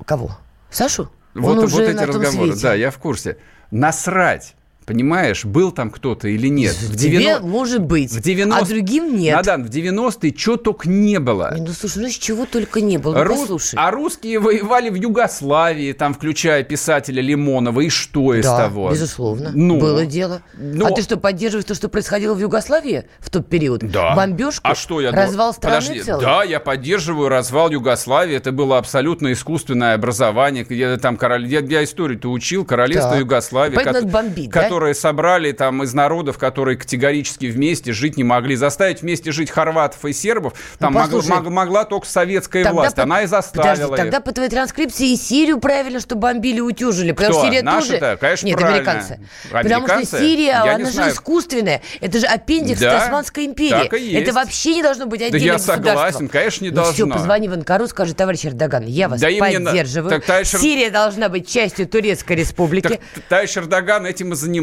Кого? 0.06 0.38
Сашу? 0.70 1.10
Вот, 1.34 1.52
Он 1.52 1.56
вот 1.62 1.66
уже 1.66 1.84
эти 1.86 1.96
на 1.96 2.08
том 2.08 2.22
разговоры, 2.22 2.52
свете. 2.52 2.64
да, 2.64 2.74
я 2.74 2.92
в 2.92 2.98
курсе. 2.98 3.38
Насрать. 3.72 4.56
Понимаешь, 4.86 5.46
был 5.46 5.72
там 5.72 5.92
кто-то 5.92 6.28
или 6.28 6.48
нет? 6.48 6.74
В 6.74 6.98
Тебе 6.98 7.20
90... 7.20 7.46
может 7.46 7.82
быть, 7.82 8.12
в 8.12 8.20
90... 8.20 8.60
а 8.60 8.68
другим 8.68 9.16
нет. 9.16 9.36
Надан, 9.36 9.64
в 9.66 9.70
90-е 9.70 10.34
что 10.36 10.58
только 10.58 10.90
не 10.90 11.20
было. 11.20 11.54
Не, 11.54 11.62
ну 11.62 11.72
слушай, 11.72 12.02
ну 12.02 12.10
чего 12.10 12.48
только 12.48 12.82
не 12.82 12.98
было, 12.98 13.14
ну 13.14 13.24
Рус... 13.24 13.40
послушай. 13.42 13.76
А 13.78 13.92
русские 13.92 14.40
воевали 14.40 14.90
в 14.90 14.96
Югославии, 14.96 15.94
там, 15.94 16.16
включая 16.16 16.64
писателя 16.64 17.22
Лимонова, 17.22 17.82
и 17.82 17.90
что 17.90 18.34
из 18.34 18.44
да, 18.44 18.58
того? 18.58 18.90
безусловно, 18.90 19.52
ну, 19.54 19.80
было 19.80 20.06
дело. 20.06 20.42
ну... 20.58 20.88
А 20.88 20.92
ты 20.92 21.04
что, 21.04 21.18
поддерживаешь 21.18 21.66
то, 21.66 21.76
что 21.76 21.88
происходило 21.88 22.34
в 22.34 22.40
Югославии 22.40 23.06
в 23.20 23.30
тот 23.30 23.48
период? 23.48 23.82
Да. 23.84 24.16
Бомбежку? 24.16 24.68
А 24.68 24.74
что 24.74 25.00
я... 25.00 25.12
Развал 25.12 25.54
страны 25.54 25.78
Подожди, 25.78 26.02
целый? 26.02 26.26
Да, 26.26 26.44
я 26.44 26.60
поддерживаю 26.60 27.30
развал 27.30 27.70
Югославии, 27.70 28.36
это 28.36 28.52
было 28.52 28.80
абсолютно 28.80 29.32
искусственное 29.32 29.94
образование, 29.94 30.66
я 30.70 30.98
там 30.98 31.18
король... 31.18 31.46
я, 31.46 31.60
я 31.60 31.84
историю-то 31.84 32.32
учил, 32.32 32.66
королевство 32.66 33.12
Так. 33.12 33.20
Югославии, 33.20 33.76
Поэтому 33.76 33.94
ко- 33.94 34.02
надо 34.02 34.14
бомбить, 34.14 34.50
да? 34.50 34.71
Которые 34.72 34.94
собрали 34.96 35.52
там 35.52 35.84
из 35.84 35.94
народов, 35.94 36.38
которые 36.38 36.78
категорически 36.78 37.48
вместе 37.48 37.92
жить 37.92 38.16
не 38.16 38.24
могли. 38.24 38.56
Заставить 38.56 39.02
вместе 39.02 39.34
жить 39.34 39.52
хорватов 39.52 40.06
и 40.06 40.14
сербов 40.14 40.54
там 40.80 40.94
Ну, 40.94 41.00
послушай, 41.00 41.30
мог- 41.32 41.50
могла 41.50 41.84
только 41.84 42.08
советская 42.08 42.64
Тогда 42.64 42.80
власть. 42.82 42.96
по- 42.96 43.04
Она 43.04 43.24
и 43.24 43.26
заставила 43.26 43.64
Подожди, 43.74 43.92
их. 43.92 43.98
тогда 43.98 44.20
по 44.22 44.32
твоей 44.32 44.50
транскрипции 44.50 45.12
и 45.12 45.18
Сирию 45.18 45.60
правильно, 45.60 46.00
что 46.00 46.16
бомбили, 46.16 46.62
утюжили. 46.62 47.12
Потому 47.12 47.34
Кто? 47.34 47.40
что 47.42 47.48
Сирия 47.52 47.64
Наши-то? 47.64 48.00
тоже... 48.00 48.18
Конечно, 48.18 48.46
Нет, 48.48 48.58
правильно. 48.58 48.78
американцы. 48.92 49.20
Потому 49.52 49.64
что 49.70 49.76
Американцы? 49.78 50.20
Сирия, 50.20 50.46
Я 50.66 50.76
она 50.76 50.86
же 50.86 50.92
знаю. 50.92 51.12
искусственная. 51.12 51.82
Это 52.00 52.20
же 52.20 52.26
аппендикс 52.28 52.80
Да, 52.80 53.04
Османской 53.04 53.46
империи. 53.46 54.14
Это 54.22 54.32
вообще 54.32 54.76
не 54.76 54.84
должно 54.84 55.06
быть 55.06 55.20
Да 55.20 55.26
отдельным 55.26 55.46
я 55.48 55.54
государством. 55.56 55.86
согласен, 55.94 56.28
конечно, 56.30 56.64
не 56.64 56.72
ну 56.72 56.84
все, 56.84 56.98
должно. 57.06 57.16
позвони 57.16 57.48
в 57.50 57.54
Анкару, 57.54 57.88
скажи, 57.88 58.14
товарищ 58.14 58.46
Эрдоган, 58.46 58.86
я 58.86 59.10
вас 59.10 59.20
Да 59.20 59.28
поддерживаю. 59.38 60.12
Так, 60.12 60.24
товарищ 60.26 60.48
Сирия 60.48 60.90
должна 60.92 61.28
быть 61.28 61.50
частью 61.50 61.88
Турецкой 61.88 62.38
республики. 62.38 63.02
Так 63.14 63.24
товарищ 63.28 63.58
Эрдоган 63.58 64.06
этим 64.06 64.32
и 64.32 64.36
занимается, 64.36 64.61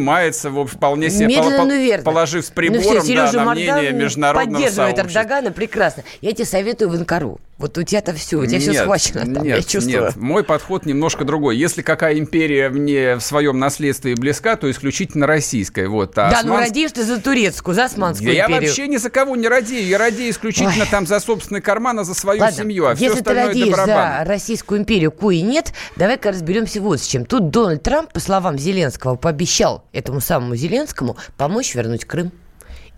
в 0.50 0.58
общем, 0.58 0.76
вполне 0.76 1.10
себе 1.10 1.26
Медленно, 1.26 1.56
пол- 1.58 1.66
но 1.66 1.74
верно. 1.74 2.04
положив 2.04 2.44
с 2.44 2.48
ну 2.48 2.54
прибором 2.54 2.82
все, 2.82 2.94
да, 2.94 3.00
Сережа 3.04 3.38
на 3.38 3.44
Мардан 3.44 3.54
мнение 3.78 3.92
международного 3.92 4.54
поддерживает 4.56 4.96
сообщества. 4.96 5.20
Эрдогана 5.20 5.52
прекрасно. 5.52 6.02
Я 6.20 6.32
тебе 6.32 6.44
советую 6.44 6.90
в 6.90 6.94
Анкару. 6.94 7.40
Вот 7.58 7.76
у 7.76 7.82
тебя-то 7.82 8.14
все, 8.14 8.36
у 8.38 8.46
тебя 8.46 8.60
все 8.60 8.70
Нет, 8.70 8.82
схвачено 8.82 9.20
там, 9.34 9.42
нет, 9.44 9.56
я 9.56 9.62
чувствую. 9.62 10.04
Нет, 10.04 10.16
мой 10.16 10.44
подход 10.44 10.86
немножко 10.86 11.24
другой. 11.24 11.56
Если 11.56 11.82
какая 11.82 12.16
империя 12.16 12.68
мне 12.68 13.16
в 13.16 13.20
своем 13.20 13.58
наследстве 13.58 14.14
близка, 14.14 14.54
то 14.54 14.70
исключительно 14.70 15.26
российская. 15.26 15.88
Вот, 15.88 16.16
а 16.18 16.30
Да, 16.30 16.42
ну 16.44 16.54
османс- 16.54 16.68
радеешь 16.68 16.92
ты 16.92 17.02
за 17.02 17.20
турецкую, 17.20 17.74
за 17.74 17.86
Османскую 17.86 18.32
Я 18.32 18.44
империю. 18.44 18.62
вообще 18.68 18.86
ни 18.86 18.96
за 18.96 19.10
кого 19.10 19.34
не 19.34 19.48
радею. 19.48 19.84
Я 19.88 19.98
радею 19.98 20.30
исключительно 20.30 20.84
Ой. 20.84 20.88
там 20.88 21.04
за 21.04 21.18
собственный 21.18 21.60
карман, 21.60 21.98
а 21.98 22.04
за 22.04 22.14
свою 22.14 22.40
Ладно, 22.40 22.56
семью. 22.56 22.86
А 22.86 22.94
все 22.94 23.06
если 23.06 23.16
ты 23.16 23.20
остальное 23.22 23.44
это 23.46 23.58
радеешь 23.58 23.76
за. 23.76 24.24
Российскую 24.24 24.80
империю, 24.80 25.10
куи 25.10 25.40
нет, 25.42 25.72
давай-ка 25.96 26.30
разберемся 26.30 26.80
вот 26.80 27.00
с 27.00 27.06
чем. 27.08 27.24
Тут 27.26 27.50
Дональд 27.50 27.82
Трамп, 27.82 28.12
по 28.12 28.20
словам 28.20 28.56
Зеленского, 28.56 29.16
пообещал 29.16 29.84
этому 29.92 30.20
самому 30.20 30.54
Зеленскому 30.54 31.16
помочь 31.36 31.74
вернуть 31.74 32.04
Крым. 32.04 32.30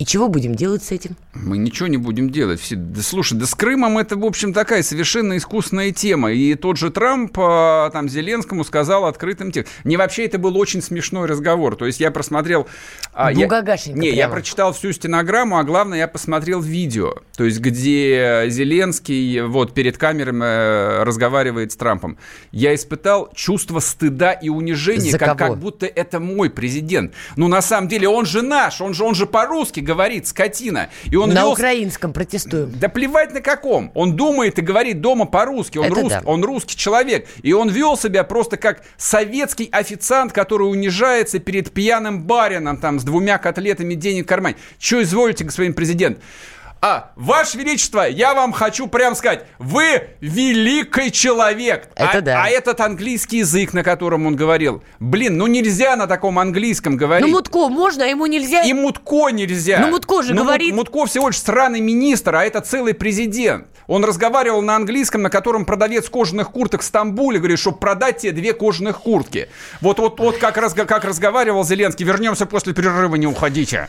И 0.00 0.06
чего 0.06 0.28
будем 0.28 0.54
делать 0.54 0.82
с 0.82 0.92
этим? 0.92 1.14
Мы 1.34 1.58
ничего 1.58 1.86
не 1.86 1.98
будем 1.98 2.30
делать. 2.30 2.58
Все, 2.58 2.74
да, 2.74 3.02
слушай, 3.02 3.36
да 3.38 3.44
с 3.44 3.54
Крымом 3.54 3.98
это, 3.98 4.16
в 4.16 4.24
общем, 4.24 4.54
такая 4.54 4.82
совершенно 4.82 5.36
искусная 5.36 5.92
тема. 5.92 6.32
И 6.32 6.54
тот 6.54 6.78
же 6.78 6.90
Трамп 6.90 7.38
а, 7.38 7.90
там 7.90 8.08
Зеленскому 8.08 8.64
сказал 8.64 9.04
открытым 9.04 9.52
текстом. 9.52 9.74
Не 9.84 9.98
вообще 9.98 10.24
это 10.24 10.38
был 10.38 10.56
очень 10.56 10.80
смешной 10.80 11.26
разговор. 11.28 11.76
То 11.76 11.84
есть 11.84 12.00
я 12.00 12.10
просмотрел... 12.10 12.66
а, 13.12 13.30
я- 13.30 13.46
Не, 14.00 14.08
я 14.08 14.14
прямо. 14.24 14.32
прочитал 14.36 14.72
всю 14.72 14.90
стенограмму, 14.94 15.58
а 15.58 15.64
главное, 15.64 15.98
я 15.98 16.08
посмотрел 16.08 16.62
видео. 16.62 17.16
То 17.36 17.44
есть 17.44 17.60
где 17.60 18.46
Зеленский 18.48 19.42
вот 19.42 19.74
перед 19.74 19.98
камерами 19.98 20.44
э, 20.44 21.02
разговаривает 21.02 21.72
с 21.72 21.76
Трампом. 21.76 22.16
Я 22.52 22.74
испытал 22.74 23.30
чувство 23.34 23.80
стыда 23.80 24.32
и 24.32 24.48
унижения, 24.48 25.10
За 25.10 25.18
как, 25.18 25.36
кого? 25.36 25.50
как 25.52 25.60
будто 25.60 25.84
это 25.84 26.20
мой 26.20 26.48
президент. 26.48 27.12
Ну, 27.36 27.48
на 27.48 27.60
самом 27.60 27.88
деле, 27.88 28.08
он 28.08 28.24
же 28.24 28.40
наш, 28.40 28.80
он 28.80 28.94
же, 28.94 29.04
он 29.04 29.14
же 29.14 29.26
по-русски 29.26 29.89
говорит, 29.94 30.26
скотина. 30.28 30.88
И 31.10 31.16
он 31.16 31.30
На 31.30 31.40
вел- 31.40 31.52
украинском 31.52 32.12
протестуем. 32.12 32.72
да 32.78 32.88
плевать 32.88 33.32
на 33.32 33.40
каком. 33.40 33.90
Он 33.94 34.14
думает 34.16 34.58
и 34.58 34.62
говорит 34.62 35.00
дома 35.00 35.26
по-русски. 35.26 35.78
Он, 35.78 35.92
рус- 35.92 36.08
да. 36.10 36.22
он 36.24 36.44
русский 36.44 36.76
человек. 36.76 37.26
И 37.42 37.52
он 37.52 37.68
вел 37.70 37.96
себя 37.96 38.22
просто 38.24 38.56
как 38.56 38.82
советский 38.96 39.68
официант, 39.72 40.32
который 40.32 40.64
унижается 40.70 41.38
перед 41.40 41.72
пьяным 41.72 42.22
барином 42.24 42.76
там 42.76 43.00
с 43.00 43.04
двумя 43.04 43.38
котлетами 43.38 43.94
денег 43.94 44.24
в 44.26 44.28
кармане. 44.28 44.56
Че 44.78 45.02
изволите, 45.02 45.44
господин 45.44 45.74
президент? 45.74 46.18
А, 46.82 47.12
Ваше 47.14 47.58
Величество, 47.58 48.08
я 48.08 48.32
вам 48.32 48.52
хочу 48.52 48.86
прям 48.86 49.14
сказать, 49.14 49.44
вы 49.58 50.08
великий 50.20 51.12
человек. 51.12 51.90
Это 51.94 52.18
а, 52.18 52.20
да. 52.22 52.42
а 52.42 52.48
этот 52.48 52.80
английский 52.80 53.38
язык, 53.38 53.74
на 53.74 53.84
котором 53.84 54.26
он 54.26 54.34
говорил, 54.34 54.82
блин, 54.98 55.36
ну 55.36 55.46
нельзя 55.46 55.94
на 55.96 56.06
таком 56.06 56.38
английском 56.38 56.96
говорить. 56.96 57.26
Ну, 57.26 57.32
Мутко 57.32 57.68
можно, 57.68 58.04
а 58.04 58.06
ему 58.06 58.24
нельзя? 58.24 58.62
И 58.62 58.72
Мутко 58.72 59.28
нельзя. 59.28 59.80
Ну, 59.80 59.88
Мутко 59.90 60.22
же 60.22 60.32
Мут- 60.32 60.44
говорит. 60.44 60.74
Мутко 60.74 61.04
всего 61.04 61.28
лишь 61.28 61.38
сраный 61.38 61.80
министр, 61.80 62.36
а 62.36 62.44
это 62.44 62.62
целый 62.62 62.94
президент. 62.94 63.66
Он 63.86 64.02
разговаривал 64.02 64.62
на 64.62 64.76
английском, 64.76 65.20
на 65.20 65.28
котором 65.28 65.66
продавец 65.66 66.08
кожаных 66.08 66.50
курток 66.50 66.80
в 66.80 66.84
Стамбуле 66.84 67.40
говорит, 67.40 67.58
чтобы 67.58 67.76
продать 67.76 68.18
тебе 68.18 68.32
две 68.32 68.54
кожаных 68.54 69.00
куртки. 69.00 69.50
Вот, 69.82 69.98
вот, 69.98 70.18
вот 70.18 70.38
как, 70.38 70.56
разго- 70.56 70.86
как 70.86 71.04
разговаривал 71.04 71.62
Зеленский. 71.62 72.06
Вернемся 72.06 72.46
после 72.46 72.72
перерыва, 72.72 73.16
не 73.16 73.26
уходите. 73.26 73.88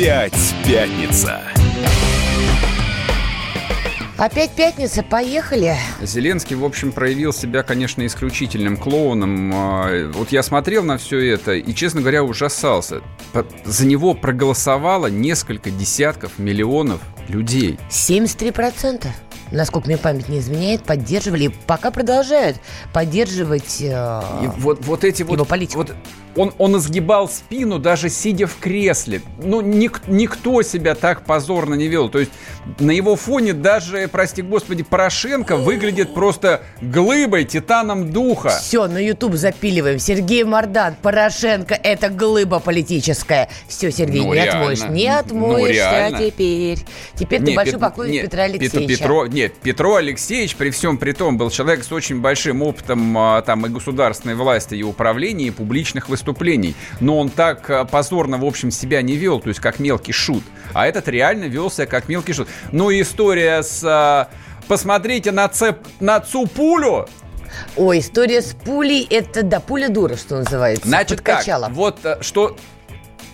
Опять 0.00 0.54
пятница. 0.66 1.42
Опять 4.16 4.50
пятница, 4.52 5.02
поехали. 5.02 5.76
Зеленский, 6.00 6.56
в 6.56 6.64
общем, 6.64 6.90
проявил 6.90 7.34
себя, 7.34 7.62
конечно, 7.62 8.06
исключительным 8.06 8.78
клоуном. 8.78 9.52
А, 9.54 10.10
Вот 10.14 10.32
я 10.32 10.42
смотрел 10.42 10.84
на 10.84 10.96
все 10.96 11.34
это 11.34 11.52
и, 11.52 11.74
честно 11.74 12.00
говоря, 12.00 12.24
ужасался. 12.24 13.02
За 13.66 13.86
него 13.86 14.14
проголосовало 14.14 15.08
несколько 15.08 15.70
десятков 15.70 16.38
миллионов 16.38 17.02
людей. 17.28 17.78
73%. 17.90 19.06
Насколько 19.52 19.88
мне 19.88 19.98
память 19.98 20.30
не 20.30 20.38
изменяет, 20.38 20.84
поддерживали 20.84 21.44
и 21.44 21.48
пока 21.66 21.90
продолжают 21.90 22.56
поддерживать 22.94 23.82
э, 23.82 24.22
И 24.44 24.46
вот, 24.60 24.82
вот 24.86 25.04
эти 25.04 25.24
вот... 25.24 25.34
его 25.34 25.44
политику. 25.44 25.80
вот 25.80 25.94
он, 26.36 26.52
он 26.58 26.76
изгибал 26.78 27.28
спину, 27.28 27.78
даже 27.78 28.08
сидя 28.08 28.46
в 28.46 28.56
кресле. 28.56 29.22
Ну, 29.42 29.60
ник- 29.60 30.02
никто 30.06 30.62
себя 30.62 30.94
так 30.94 31.24
позорно 31.24 31.74
не 31.74 31.88
вел. 31.88 32.08
То 32.08 32.18
есть 32.20 32.30
на 32.78 32.90
его 32.92 33.16
фоне 33.16 33.52
даже, 33.52 34.08
прости 34.08 34.42
господи, 34.42 34.82
Порошенко 34.82 35.56
выглядит 35.56 36.14
просто 36.14 36.62
глыбой, 36.80 37.44
титаном 37.44 38.10
духа. 38.12 38.50
Все, 38.50 38.86
на 38.86 38.98
YouTube 38.98 39.34
запиливаем. 39.34 39.98
Сергей 39.98 40.44
Мордан, 40.44 40.94
Порошенко, 41.02 41.74
это 41.74 42.08
глыба 42.08 42.60
политическая. 42.60 43.48
Все, 43.68 43.90
Сергей, 43.90 44.22
Ну, 44.22 44.28
не 44.28 44.34
реально. 44.34 44.60
отмоешь. 44.60 44.82
Не 44.90 45.08
Ну, 45.12 45.18
отмоешься 45.18 45.72
реально. 45.90 46.18
теперь. 46.18 46.78
Теперь 47.14 47.40
ты 47.40 47.46
Не, 47.50 47.56
большой 47.56 47.72
Пет- 47.74 47.80
поклонник 47.80 48.12
нет, 48.14 48.24
Петра 48.24 48.46
Петр- 48.48 48.58
Алексеевича. 48.60 48.98
Петро, 48.98 49.26
нет, 49.26 49.54
Петро 49.62 49.94
Алексеевич 49.96 50.56
при 50.56 50.70
всем 50.70 50.96
при 50.98 51.12
том 51.12 51.36
был 51.38 51.50
человек 51.50 51.84
с 51.84 51.92
очень 51.92 52.20
большим 52.20 52.62
опытом 52.62 53.16
а, 53.18 53.42
там 53.42 53.66
и 53.66 53.68
государственной 53.68 54.34
власти, 54.34 54.74
и 54.74 54.82
управления, 54.82 55.46
и 55.46 55.50
публичных 55.50 56.04
выступлений. 56.08 56.19
Но 57.00 57.18
он 57.18 57.30
так 57.30 57.68
а, 57.70 57.84
позорно, 57.84 58.38
в 58.38 58.44
общем, 58.44 58.70
себя 58.70 59.02
не 59.02 59.16
вел, 59.16 59.40
то 59.40 59.48
есть 59.48 59.60
как 59.60 59.78
мелкий 59.78 60.12
шут. 60.12 60.42
А 60.72 60.86
этот 60.86 61.08
реально 61.08 61.44
вел 61.44 61.70
себя 61.70 61.86
как 61.86 62.08
мелкий 62.08 62.32
шут. 62.32 62.48
Ну 62.72 62.90
и 62.90 63.02
история 63.02 63.62
с... 63.62 63.82
а, 63.84 64.28
Посмотрите 64.68 65.32
на, 65.32 65.48
цеп, 65.48 65.78
на 65.98 66.20
Цупулю. 66.20 67.08
Ой, 67.76 67.98
история 67.98 68.40
с 68.40 68.54
пулей, 68.54 69.04
это, 69.10 69.42
да, 69.42 69.58
пуля 69.58 69.88
дура, 69.88 70.14
что 70.14 70.36
называется. 70.36 70.86
Значит 70.86 71.20
как, 71.20 71.38
Подкачала. 71.38 71.68
вот 71.70 72.06
а, 72.06 72.22
что... 72.22 72.56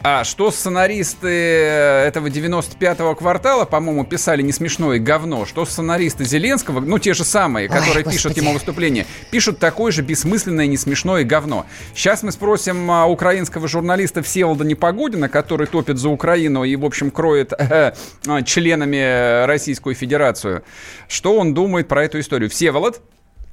А 0.03 0.25
что 0.25 0.51
сценаристы 0.51 1.29
этого 1.29 2.29
95-го 2.29 3.15
квартала, 3.15 3.65
по-моему, 3.65 4.05
писали 4.05 4.43
не 4.43 4.53
смешное 4.53 4.99
говно, 4.99 5.47
что 5.47 5.65
сценаристы 5.65 6.25
Зеленского, 6.25 6.81
ну, 6.81 6.99
те 6.99 7.15
же 7.15 7.25
самые, 7.25 7.69
которые 7.69 8.05
Ой, 8.05 8.13
пишут 8.13 8.33
господи. 8.33 8.45
ему 8.45 8.53
выступление, 8.55 9.07
пишут 9.31 9.59
такое 9.59 9.91
же 9.91 10.03
бессмысленное, 10.03 10.67
не 10.67 10.77
смешное 10.77 11.25
говно. 11.25 11.67
Сейчас 11.95 12.23
мы 12.23 12.31
спросим 12.31 12.91
а, 12.91 13.07
украинского 13.07 13.67
журналиста 13.67 14.23
Всеволода 14.23 14.65
Непогодина, 14.65 15.29
который 15.29 15.67
топит 15.67 15.99
за 15.99 16.09
Украину 16.09 16.63
и, 16.65 16.77
в 16.77 16.85
общем, 16.85 17.11
кроет 17.11 17.53
э, 17.59 17.95
э, 18.27 18.43
членами 18.45 19.45
Российскую 19.47 19.95
Федерацию, 19.95 20.63
что 21.09 21.37
он 21.37 21.55
думает 21.55 21.89
про 21.89 22.05
эту 22.05 22.21
историю. 22.21 22.49
Всеволод? 22.51 23.03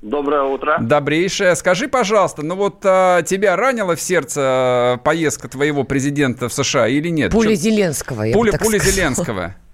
Доброе 0.04 0.44
утро. 0.44 0.78
Добрейшее. 0.82 1.56
Скажи, 1.56 1.88
пожалуйста, 1.88 2.42
ну 2.44 2.56
вот 2.56 2.82
а, 2.84 3.22
тебя 3.22 3.56
ранила 3.56 3.96
в 3.96 4.02
сердце 4.02 4.42
а, 4.44 4.98
поездка 4.98 5.48
твоего 5.48 5.86
президента 5.86 6.50
в 6.50 6.54
США 6.54 6.90
или 6.90 7.08
нет? 7.08 7.32
Пуля 7.32 7.52
Чё- 7.52 7.56
Зеленского, 7.56 8.24
я 8.24 8.34
бы 8.34 8.40
Пуля, 8.40 8.52
так 8.52 8.62
пуля 8.62 8.80
сказала. 8.80 8.96
Зеленского. 8.96 9.56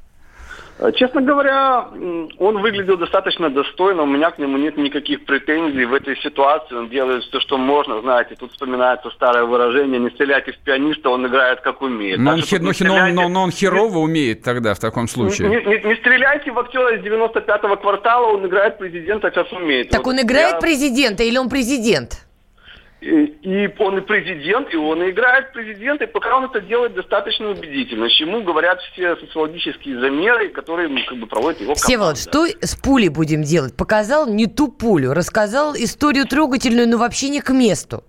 Э, 0.80 0.92
Честно 0.96 1.22
говоря, 1.22 1.88
он 2.38 2.62
выглядел 2.62 2.98
достаточно 2.98 3.50
достойно, 3.50 4.04
у 4.04 4.06
меня 4.06 4.32
к 4.32 4.40
нему 4.40 4.58
нет 4.58 4.78
никаких 4.78 5.26
претензий 5.26 5.84
в 5.86 5.94
этой 5.94 6.16
ситуации, 6.18 6.76
он 6.76 6.90
делает 6.90 7.24
все, 7.24 7.40
что 7.42 7.58
можно, 7.58 8.00
знаете, 8.02 8.36
тут 8.40 8.52
вспоминается 8.54 9.10
старое 9.12 9.44
выражение, 9.44 10.00
не 10.00 10.10
стреляйте 10.10 10.54
в 10.54 10.58
пианиста, 10.60 11.10
он 11.10 11.28
играет 11.28 11.60
как 11.62 11.82
умеет. 11.82 12.18
Но 12.20 12.32
Так 12.32 12.36
он, 12.36 12.42
что 12.44 12.50
хе- 12.50 12.56
тут 12.58 12.64
ну, 12.64 12.70
не 12.70 12.74
хе- 12.74 12.84
но 12.86 12.94
стреляйте- 12.94 13.16
но- 13.16 13.30
но 13.30 13.44
он 13.44 13.52
херово 13.52 13.98
умеет 14.00 14.42
тогда 14.44 14.74
в 14.74 14.80
таком 14.80 15.08
случае. 15.10 15.50
Не, 15.50 15.56
не- 15.58 15.84
не 15.84 15.96
стреляйте 15.96 16.52
в 16.52 16.60
актера 16.60 16.96
из 16.96 17.04
95-го 17.04 17.76
квартала, 17.76 18.28
он 18.28 18.46
играет 18.48 18.78
президента 18.78 19.32
как 19.32 19.52
умеет. 19.52 19.90
Так 19.90 20.06
Вот 20.06 20.14
он 20.14 20.22
играет 20.22 20.54
я- 20.54 20.60
президента 20.60 21.24
или 21.24 21.38
он 21.38 21.50
президент? 21.50 22.26
И, 23.02 23.08
и 23.08 23.74
он 23.80 23.98
и 23.98 24.02
президент, 24.02 24.74
и 24.74 24.78
он 24.78 25.02
и 25.04 25.12
играет 25.12 25.54
президента, 25.54 26.04
и 26.04 26.08
пока 26.08 26.38
он 26.38 26.46
это 26.46 26.60
делает 26.60 26.96
достаточно 26.96 27.50
убедительно, 27.50 28.10
чему 28.10 28.44
говорят 28.44 28.82
все 28.82 29.16
социологические 29.16 30.02
замеры, 30.02 30.50
которые 30.50 30.90
ну, 30.90 31.00
как 31.08 31.18
бы 31.18 31.26
проводит 31.26 31.62
его 31.62 31.76
Всеволод, 31.76 32.18
команда. 32.18 32.56
что 32.58 32.68
с 32.68 32.76
пулей 32.76 33.08
будем 33.08 33.44
делать? 33.44 33.76
Показал 33.78 34.28
не 34.28 34.48
ту 34.48 34.68
пулю, 34.68 35.14
рассказал 35.14 35.76
историю 35.76 36.26
трогательную, 36.28 36.90
но 36.90 36.98
вообще 36.98 37.30
не 37.30 37.40
к 37.40 37.52
месту. 37.52 38.04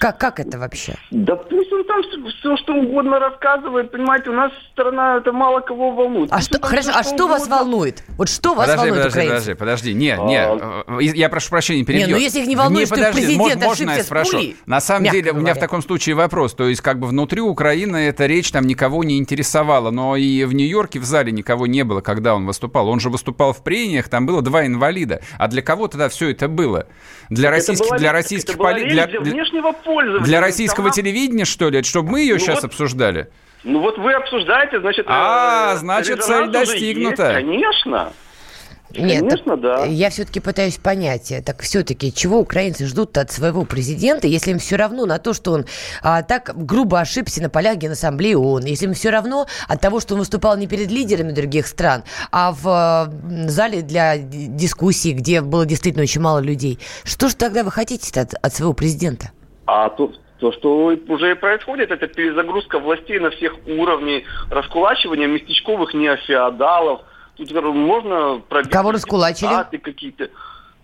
Как, 0.00 0.16
как 0.18 0.40
это 0.40 0.58
вообще? 0.58 0.94
Да 1.10 1.36
пусть 1.36 1.70
он 1.74 1.84
там 1.84 2.00
все, 2.02 2.56
что 2.56 2.72
угодно 2.72 3.18
рассказывает, 3.18 3.90
понимаете, 3.92 4.30
у 4.30 4.32
нас 4.32 4.50
страна 4.72 5.18
это 5.18 5.30
мало 5.30 5.60
кого 5.60 5.90
волнует. 5.90 6.32
А 6.32 6.36
Пусть 6.36 6.48
что, 6.48 6.66
хорошо, 6.66 6.90
а 6.94 7.02
что 7.02 7.28
вас 7.28 7.46
волнует? 7.46 8.02
Вот 8.16 8.30
что 8.30 8.54
вас 8.54 8.66
Подожди, 8.70 8.88
волнует, 8.90 9.12
подожди, 9.12 9.28
подожди, 9.28 9.54
подожди. 9.54 9.92
Не, 9.92 10.16
не, 10.24 11.00
э, 11.00 11.16
я 11.16 11.28
прошу 11.28 11.50
прощения, 11.50 11.84
перебью. 11.84 12.16
ну 12.16 12.16
если 12.16 12.40
их 12.40 12.46
не 12.46 12.56
волнует, 12.56 12.86
что 12.86 12.96
подожди, 12.96 13.20
президент 13.26 13.62
мож- 13.62 13.66
можно 13.66 13.82
я 13.84 13.90
ошибся 13.90 14.02
с 14.02 14.06
спрошу? 14.06 14.30
пулей, 14.38 14.56
На 14.64 14.80
самом 14.80 15.10
деле, 15.10 15.32
у 15.32 15.36
меня 15.36 15.52
в 15.52 15.58
таком 15.58 15.82
случае 15.82 16.14
вопрос. 16.14 16.54
То 16.54 16.66
есть, 16.66 16.80
как 16.80 16.98
бы 16.98 17.06
внутри 17.06 17.42
Украины 17.42 17.98
эта 18.08 18.24
речь 18.24 18.50
там 18.50 18.66
никого 18.66 19.04
не 19.04 19.18
интересовала, 19.18 19.90
но 19.90 20.16
и 20.16 20.44
в 20.44 20.54
Нью-Йорке 20.54 20.98
в 20.98 21.04
зале 21.04 21.30
никого 21.30 21.66
не 21.66 21.84
было, 21.84 22.00
когда 22.00 22.34
он 22.34 22.46
выступал. 22.46 22.88
Он 22.88 23.00
же 23.00 23.10
выступал 23.10 23.52
в 23.52 23.62
прениях, 23.62 24.08
там 24.08 24.24
было 24.24 24.40
два 24.40 24.64
инвалида. 24.64 25.20
А 25.38 25.46
для 25.46 25.60
кого 25.60 25.88
тогда 25.88 26.08
все 26.08 26.30
это 26.30 26.48
было? 26.48 26.86
Для 27.28 27.48
Это 27.50 27.56
российских, 27.58 27.86
была- 27.90 27.98
для 27.98 28.08
это 28.08 28.16
российских 28.16 28.56
была 28.56 28.72
поли- 28.72 28.88
для 28.88 29.06
для- 29.06 29.20
внешнего 29.20 29.72
пользования. 29.94 30.24
для 30.24 30.40
российского 30.40 30.86
Там- 30.88 30.94
телевидения, 30.94 31.44
что 31.44 31.68
ли? 31.68 31.78
Это 31.78 31.88
чтобы 31.88 32.10
мы 32.10 32.20
ее 32.20 32.34
Ну 32.34 32.40
сейчас 32.40 32.56
вот- 32.56 32.64
обсуждали? 32.64 33.28
Ну 33.64 33.80
вот 33.80 33.98
вы 33.98 34.12
обсуждаете, 34.14 34.80
значит... 34.80 35.04
А, 35.08 35.74
э, 35.74 35.78
значит, 35.78 36.22
цель 36.24 36.48
достигнута. 36.48 37.24
есть, 37.32 37.34
Конечно. 37.46 38.12
Нет, 38.92 39.20
Конечно, 39.20 39.52
так 39.56 39.60
да. 39.60 39.84
Я 39.84 40.10
все-таки 40.10 40.40
пытаюсь 40.40 40.76
понять, 40.78 41.30
э, 41.30 41.42
так 41.42 41.62
все-таки, 41.62 42.12
чего 42.12 42.40
украинцы 42.40 42.86
ждут 42.86 43.16
от 43.18 43.30
своего 43.30 43.64
президента, 43.64 44.26
если 44.26 44.50
им 44.50 44.58
все 44.58 44.74
равно 44.74 45.06
на 45.06 45.18
то, 45.18 45.32
что 45.32 45.52
он 45.52 45.64
а, 46.02 46.22
так 46.22 46.50
грубо 46.56 46.98
ошибся 46.98 47.40
на 47.40 47.48
полях 47.50 47.76
Генассамблеи 47.76 48.34
ООН, 48.34 48.64
если 48.64 48.86
им 48.86 48.94
все 48.94 49.10
равно 49.10 49.46
от 49.68 49.80
того, 49.80 50.00
что 50.00 50.14
он 50.14 50.20
выступал 50.20 50.56
не 50.56 50.66
перед 50.66 50.90
лидерами 50.90 51.30
других 51.30 51.68
стран, 51.68 52.02
а 52.32 52.50
в 52.50 53.12
э, 53.22 53.48
зале 53.48 53.82
для 53.82 54.16
д- 54.16 54.24
дискуссий, 54.26 55.12
где 55.12 55.40
было 55.40 55.64
действительно 55.66 56.02
очень 56.02 56.20
мало 56.20 56.40
людей. 56.40 56.80
Что 57.04 57.28
же 57.28 57.36
тогда 57.36 57.62
вы 57.62 57.70
хотите 57.70 58.20
от, 58.20 58.34
от 58.42 58.52
своего 58.54 58.72
президента? 58.72 59.30
А 59.66 59.88
то, 59.90 60.12
то, 60.38 60.52
что 60.52 60.86
уже 61.08 61.32
и 61.32 61.34
происходит, 61.34 61.90
это 61.90 62.06
перезагрузка 62.06 62.78
властей 62.78 63.18
на 63.18 63.30
всех 63.30 63.54
уровнях, 63.66 64.24
раскулачивание 64.50 65.28
местечковых 65.28 65.94
неофеодалов. 65.94 67.02
Тут 67.36 67.50
можно 67.52 68.40
пробить 68.48 68.70
Кого 68.72 68.92
раскулачили? 68.92 69.76
какие-то. 69.78 70.28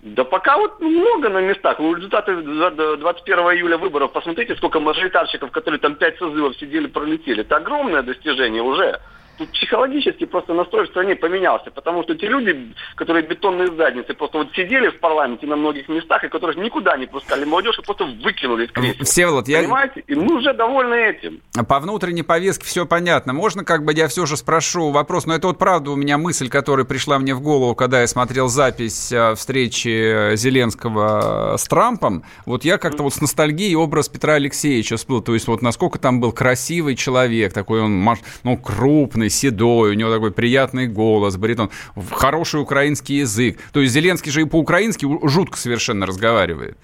Да 0.02 0.24
пока 0.24 0.56
вот 0.56 0.80
много 0.80 1.28
на 1.28 1.40
местах. 1.40 1.78
Ну, 1.80 1.92
результаты 1.94 2.40
за- 2.42 2.70
до 2.70 2.96
21 2.96 3.38
июля 3.56 3.76
выборов, 3.76 4.12
посмотрите, 4.12 4.54
сколько 4.56 4.78
мажоритарщиков, 4.78 5.50
которые 5.50 5.80
там 5.80 5.96
пять 5.96 6.16
созывов 6.18 6.56
сидели, 6.58 6.86
пролетели. 6.86 7.40
Это 7.40 7.56
огромное 7.56 8.02
достижение 8.02 8.62
уже. 8.62 9.00
Тут 9.38 9.51
психологически 9.53 10.25
просто 10.25 10.55
настрой 10.55 10.87
в 10.87 10.90
стране 10.90 11.14
поменялся, 11.14 11.70
потому 11.70 12.03
что 12.03 12.14
те 12.14 12.27
люди, 12.27 12.75
которые 12.94 13.27
бетонные 13.27 13.68
задницы, 13.77 14.14
просто 14.14 14.38
вот 14.38 14.49
сидели 14.55 14.88
в 14.88 14.99
парламенте 15.01 15.46
на 15.46 15.57
многих 15.57 15.88
местах, 15.88 16.25
и 16.25 16.29
которых 16.29 16.57
никуда 16.57 16.96
не 16.96 17.07
пускали 17.07 17.44
молодежь, 17.44 17.79
и 17.79 17.83
просто 17.83 18.05
выкинули 18.05 18.66
из 18.66 18.72
кресел. 18.72 19.05
Всеволод, 19.05 19.49
я- 19.49 19.59
Понимаете? 19.62 20.05
И 20.07 20.14
мы 20.14 20.37
уже 20.37 20.55
довольны 20.55 20.94
этим. 20.94 21.40
По 21.68 21.81
внутренней 21.81 22.22
повестке 22.22 22.64
все 22.66 22.87
понятно. 22.87 23.33
Можно, 23.33 23.64
как 23.64 23.85
бы, 23.85 23.92
я 23.92 24.09
все 24.09 24.25
же 24.27 24.37
спрошу 24.37 24.90
вопрос, 24.90 25.27
но 25.27 25.35
это 25.35 25.49
вот 25.49 25.59
правда 25.59 25.90
у 25.90 25.96
меня 25.96 26.16
мысль, 26.18 26.49
которая 26.49 26.87
пришла 26.87 27.18
мне 27.18 27.35
в 27.35 27.40
голову, 27.42 27.75
когда 27.75 28.01
я 28.01 28.07
смотрел 28.07 28.49
запись 28.49 29.12
э, 29.12 29.35
встречи 29.35 30.35
Зеленского 30.37 31.57
с 31.59 31.64
Трампом. 31.68 32.25
Вот 32.46 32.64
я 32.64 32.79
как-то 32.79 33.03
вот 33.03 33.14
с 33.14 33.20
ностальгией 33.20 33.75
образ 33.75 34.09
Петра 34.09 34.35
Алексеевича 34.35 34.96
всплыл. 34.96 35.20
То 35.22 35.35
есть 35.35 35.46
вот 35.49 35.62
насколько 35.62 35.99
там 35.99 36.20
был 36.20 36.33
красивый 36.33 36.96
человек, 36.96 37.53
такой 37.53 37.83
он, 37.83 38.03
ну, 38.42 38.57
крупный, 38.57 39.25
седой, 39.28 39.90
у 39.90 39.94
него 39.94 40.12
такой 40.12 40.30
приятный 40.32 40.86
голос, 40.86 41.36
баритон, 41.36 41.70
хороший 42.10 42.60
украинский 42.60 43.18
язык. 43.18 43.58
То 43.72 43.80
есть 43.80 43.92
Зеленский 43.92 44.30
же 44.32 44.42
и 44.42 44.44
по-украински 44.44 45.06
жутко 45.28 45.56
совершенно 45.58 46.06
разговаривает. 46.06 46.76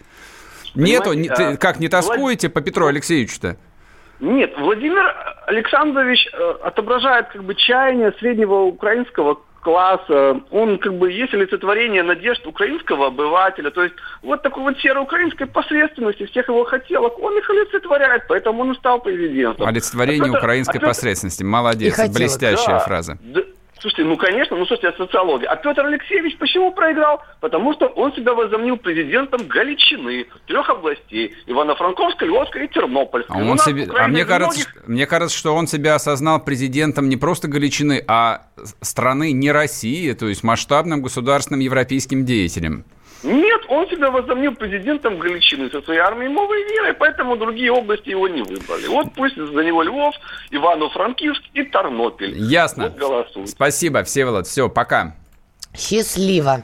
Нету, 0.75 1.11
Понимаете, 1.11 1.31
не- 1.31 1.37
ты 1.37 1.43
а, 1.55 1.57
как, 1.57 1.81
не 1.81 1.87
Влад- 1.89 1.91
тоскуете 1.91 2.49
по 2.49 2.61
Петру 2.61 2.87
Алексеевичу-то? 2.87 3.57
Нет, 4.21 4.53
Владимир 4.57 5.03
Александрович 5.47 6.27
э, 6.33 6.55
отображает 6.63 7.29
как 7.33 7.43
бы 7.45 7.55
чаяние 7.55 8.13
среднего 8.21 8.61
украинского 8.63 9.41
класса. 9.63 10.41
Он 10.51 10.79
как 10.79 10.95
бы 10.99 11.11
есть 11.11 11.33
олицетворение 11.33 12.03
надежд 12.03 12.47
украинского 12.47 13.07
обывателя. 13.07 13.71
То 13.71 13.85
есть 13.85 13.95
вот 14.23 14.43
такой 14.43 14.65
вот 14.65 14.79
серой 14.79 15.03
украинской 15.03 15.47
посредственности, 15.47 16.27
всех 16.27 16.49
его 16.49 16.65
хотелок, 16.65 17.19
он 17.19 17.39
их 17.39 17.49
олицетворяет, 17.49 18.25
поэтому 18.29 18.63
он 18.63 18.73
и 18.73 18.75
стал 18.75 19.01
президентом. 19.01 19.67
Олицетворение 19.67 20.33
А 20.35 20.39
украинской 20.39 20.79
а 20.79 20.81
посредственности. 20.81 21.43
Молодец. 21.43 21.97
Блестящая 22.11 22.79
Да. 22.79 22.81
фраза. 22.81 23.19
Да. 23.23 23.41
Слушайте, 23.83 24.05
ну 24.05 24.17
конечно, 24.17 24.57
ну 24.57 24.65
слушайте, 24.65 24.97
социология. 24.97 25.49
А 25.49 25.57
Петр 25.57 25.85
Алексеевич 25.85 26.39
почему 26.39 26.71
проиграл? 26.73 27.21
Потому 27.41 27.73
что 27.75 27.87
он 27.89 28.13
себя 28.15 28.33
возомнил 28.33 28.77
президентом 28.77 29.47
Галичины, 29.49 30.27
трех 30.47 30.71
областей. 30.71 31.35
Ивано-Франковской, 31.47 32.29
Львовской 32.29 32.67
и 32.67 32.69
Тернопольской. 32.69 33.35
А, 33.37 33.43
У 33.45 33.51
он 33.51 33.59
себе- 33.59 33.89
а 33.99 34.07
мне, 34.07 34.25
кажется, 34.25 34.61
многих- 34.61 34.69
что- 34.83 34.91
мне 34.91 35.07
кажется, 35.07 35.37
что 35.37 35.55
он 35.57 35.67
себя 35.67 35.97
осознал 35.97 36.39
президентом 36.45 37.09
не 37.09 37.17
просто 37.17 37.49
Галичины, 37.49 38.05
а 38.07 38.43
страны 38.81 39.33
не 39.33 39.51
России, 39.51 40.13
то 40.13 40.29
есть 40.29 40.45
масштабным 40.45 41.03
государственным 41.03 41.61
европейским 41.61 42.25
деятелем. 42.25 42.85
Нет, 43.23 43.63
он 43.69 43.89
себя 43.89 44.11
возомнил 44.11 44.55
президентом 44.55 45.19
Галичины 45.19 45.71
со 45.71 45.81
своей 45.83 46.01
армией 46.01 46.29
новой 46.29 46.63
веры, 46.65 46.95
поэтому 46.99 47.37
другие 47.37 47.71
области 47.71 48.11
его 48.11 48.27
не 48.29 48.43
выбрали. 48.43 48.87
Вот 48.89 49.07
пусть 49.15 49.37
за 49.37 49.65
него 49.65 49.83
Львов, 49.83 50.15
Ивано-Франкивск 50.51 51.43
и 51.55 51.63
Тарнопиль. 51.65 52.37
Ясно. 52.37 52.85
Вот 52.85 52.97
голосуют. 52.97 53.51
Спасибо, 53.51 54.03
Всеволод. 54.03 54.47
Все, 54.47 54.69
пока. 54.69 55.15
Счастливо. 55.75 56.63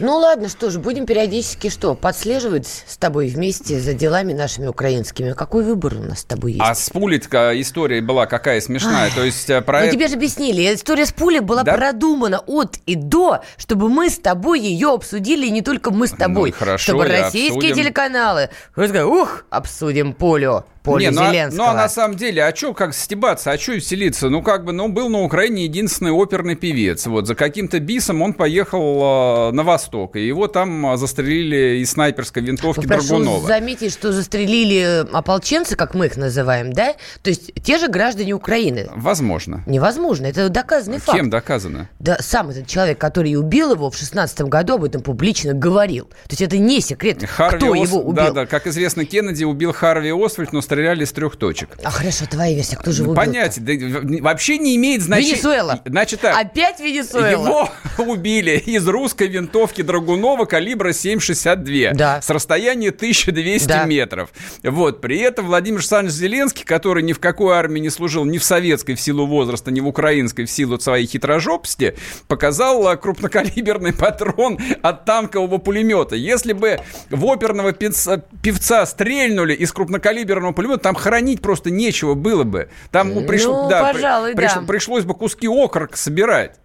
Ну 0.00 0.16
ладно, 0.18 0.48
что 0.48 0.70
ж, 0.70 0.78
будем 0.78 1.06
периодически 1.06 1.70
что, 1.70 1.94
подслеживать 1.94 2.66
с 2.66 2.96
тобой 2.96 3.28
вместе 3.28 3.78
за 3.78 3.94
делами 3.94 4.32
нашими 4.32 4.66
украинскими. 4.66 5.32
Какой 5.32 5.62
выбор 5.62 5.94
у 5.94 6.02
нас 6.02 6.20
с 6.20 6.24
тобой 6.24 6.52
есть? 6.54 6.64
А 6.64 6.74
с 6.74 6.90
Пулит-ка 6.90 7.52
история 7.60 8.00
была 8.00 8.26
какая 8.26 8.60
смешная. 8.60 9.12
То 9.14 9.22
есть 9.22 9.48
э, 9.48 9.60
про 9.62 9.80
Ну 9.80 9.86
это- 9.86 9.94
тебе 9.94 10.08
же 10.08 10.14
объяснили, 10.14 10.74
история 10.74 11.06
с 11.06 11.12
пулей 11.12 11.38
была 11.40 11.62
Да? 11.62 11.74
продумана 11.74 12.40
от 12.46 12.78
и 12.86 12.96
до, 12.96 13.42
чтобы 13.58 13.88
мы 13.88 14.10
с 14.10 14.18
тобой 14.18 14.58
ее 14.60 14.88
обсудили, 14.92 15.46
и 15.46 15.50
не 15.50 15.62
только 15.62 15.92
мы 15.92 16.08
с 16.08 16.10
тобой. 16.12 16.50
Ну 16.50 16.56
хорошо, 16.58 16.82
чтобы 16.82 17.04
российские 17.04 17.70
обсудим. 17.70 17.76
телеканалы, 17.76 18.50
ух, 18.76 19.44
обсудим 19.50 20.12
Полю, 20.14 20.64
Полю 20.82 21.00
Не, 21.00 21.10
ну, 21.10 21.22
а- 21.22 21.30
Зеленского. 21.30 21.64
ну, 21.64 21.70
а 21.70 21.74
на 21.74 21.88
самом 21.88 22.16
деле, 22.16 22.44
а 22.44 22.54
что 22.54 22.72
как 22.74 22.94
стебаться, 22.94 23.50
а 23.50 23.58
что 23.58 23.72
веселиться? 23.72 24.28
Ну, 24.28 24.42
как 24.42 24.64
бы, 24.64 24.72
ну, 24.72 24.88
был 24.88 25.08
на 25.08 25.22
Украине 25.22 25.64
единственный 25.64 26.10
оперный 26.12 26.54
певец. 26.56 27.06
Вот, 27.06 27.26
за 27.26 27.34
каким-то 27.34 27.78
бисом 27.80 28.22
он 28.22 28.32
поехал 28.32 29.48
э, 29.50 29.52
на 29.52 29.62
восток, 29.64 30.16
и 30.16 30.26
его 30.26 30.46
там 30.48 30.94
э, 30.94 30.96
застрелили 30.96 31.78
из 31.80 31.90
снайперской 31.90 32.42
винтовки 32.42 32.86
Прошу 32.86 33.08
Драгунова. 33.08 33.46
заметить, 33.46 33.92
что 33.92 34.12
застрелили 34.12 35.04
ополченцы, 35.12 35.76
как 35.76 35.94
мы 35.94 36.06
их 36.06 36.16
называем, 36.16 36.72
да? 36.72 36.94
То 37.22 37.30
есть 37.30 37.52
те 37.62 37.78
же 37.78 37.88
граждане 37.88 38.32
Украины. 38.34 38.88
Возможно. 38.94 39.62
Невозможно, 39.66 40.26
это 40.26 40.48
доказанный 40.48 40.98
факт. 40.98 41.18
Кем 41.18 41.30
доказано? 41.30 41.88
Да 41.98 42.16
сам 42.20 42.50
этот 42.50 42.66
человек, 42.66 42.98
который 42.98 43.34
убил 43.36 43.72
его 43.72 43.90
в 43.90 43.96
16 43.96 44.40
году, 44.42 44.74
об 44.74 44.84
этом 44.84 45.02
публично 45.02 45.52
говорил. 45.54 46.04
То 46.06 46.30
есть 46.30 46.42
это 46.42 46.58
не 46.58 46.80
секрет, 46.80 47.24
Харви 47.24 47.56
кто 47.58 47.70
Ос- 47.72 47.88
его 47.88 47.98
убил. 48.00 48.12
Да, 48.14 48.30
да, 48.30 48.46
как 48.46 48.66
известно, 48.66 49.04
Кеннеди 49.04 49.44
убил 49.44 49.72
Харви 49.72 50.10
Освальд, 50.12 50.52
но 50.52 50.60
стрелял 50.60 50.77
стреляли 50.78 51.04
с 51.04 51.12
трех 51.12 51.34
точек. 51.34 51.70
А 51.82 51.90
хорошо, 51.90 52.24
твоя 52.30 52.54
версия, 52.54 52.76
кто 52.76 52.92
же 52.92 53.02
убил? 53.02 53.14
Понятие, 53.16 53.64
да, 53.64 54.22
вообще 54.22 54.58
не 54.58 54.76
имеет 54.76 55.02
значения. 55.02 55.32
Венесуэла. 55.32 55.80
Значит 55.84 56.20
так, 56.20 56.38
Опять 56.38 56.78
Венесуэла. 56.78 57.26
его 57.26 57.68
убили 57.98 58.52
из 58.64 58.86
русской 58.86 59.26
винтовки 59.26 59.82
Драгунова 59.82 60.44
калибра 60.44 60.90
7,62 60.90 61.94
Да. 61.94 62.22
с 62.22 62.30
расстояния 62.30 62.90
1200 62.90 63.66
Да. 63.66 63.84
метров. 63.86 64.30
Вот. 64.62 65.00
При 65.00 65.18
этом 65.18 65.46
Владимир 65.46 65.78
Александрович 65.78 66.14
Зеленский, 66.16 66.64
который 66.64 67.02
ни 67.02 67.12
в 67.12 67.18
какой 67.18 67.56
армии 67.56 67.80
не 67.80 67.90
служил, 67.90 68.24
ни 68.24 68.38
в 68.38 68.44
советской 68.44 68.94
в 68.94 69.00
силу 69.00 69.26
возраста, 69.26 69.72
ни 69.72 69.80
в 69.80 69.88
украинской 69.88 70.44
в 70.44 70.50
силу 70.50 70.78
своей 70.78 71.06
хитрожопости, 71.08 71.96
показал 72.28 72.86
а, 72.86 72.96
крупнокалиберный 72.96 73.92
патрон 73.98 74.58
от 74.82 75.04
танкового 75.04 75.58
пулемета. 75.58 76.14
Если 76.14 76.52
бы 76.52 76.78
в 77.10 77.24
оперного 77.26 77.72
певца 77.72 78.86
стрельнули 78.86 79.54
из 79.54 79.72
крупнокалиберного 79.72 80.52
пулемета, 80.58 80.82
там 80.82 80.96
хоронить 80.96 81.40
просто 81.40 81.70
нечего 81.70 82.14
было 82.14 82.42
бы. 82.42 82.68
Там 82.90 83.14
ну, 83.14 83.20
пришло- 83.20 83.62
Ну, 83.62 83.68
да, 83.68 83.92
пожалуй, 83.92 84.34
да. 84.34 84.64
пришлось 84.66 85.04
бы 85.04 85.14
куски 85.14 85.46
окорок 85.46 85.96
собирать. 85.96 86.56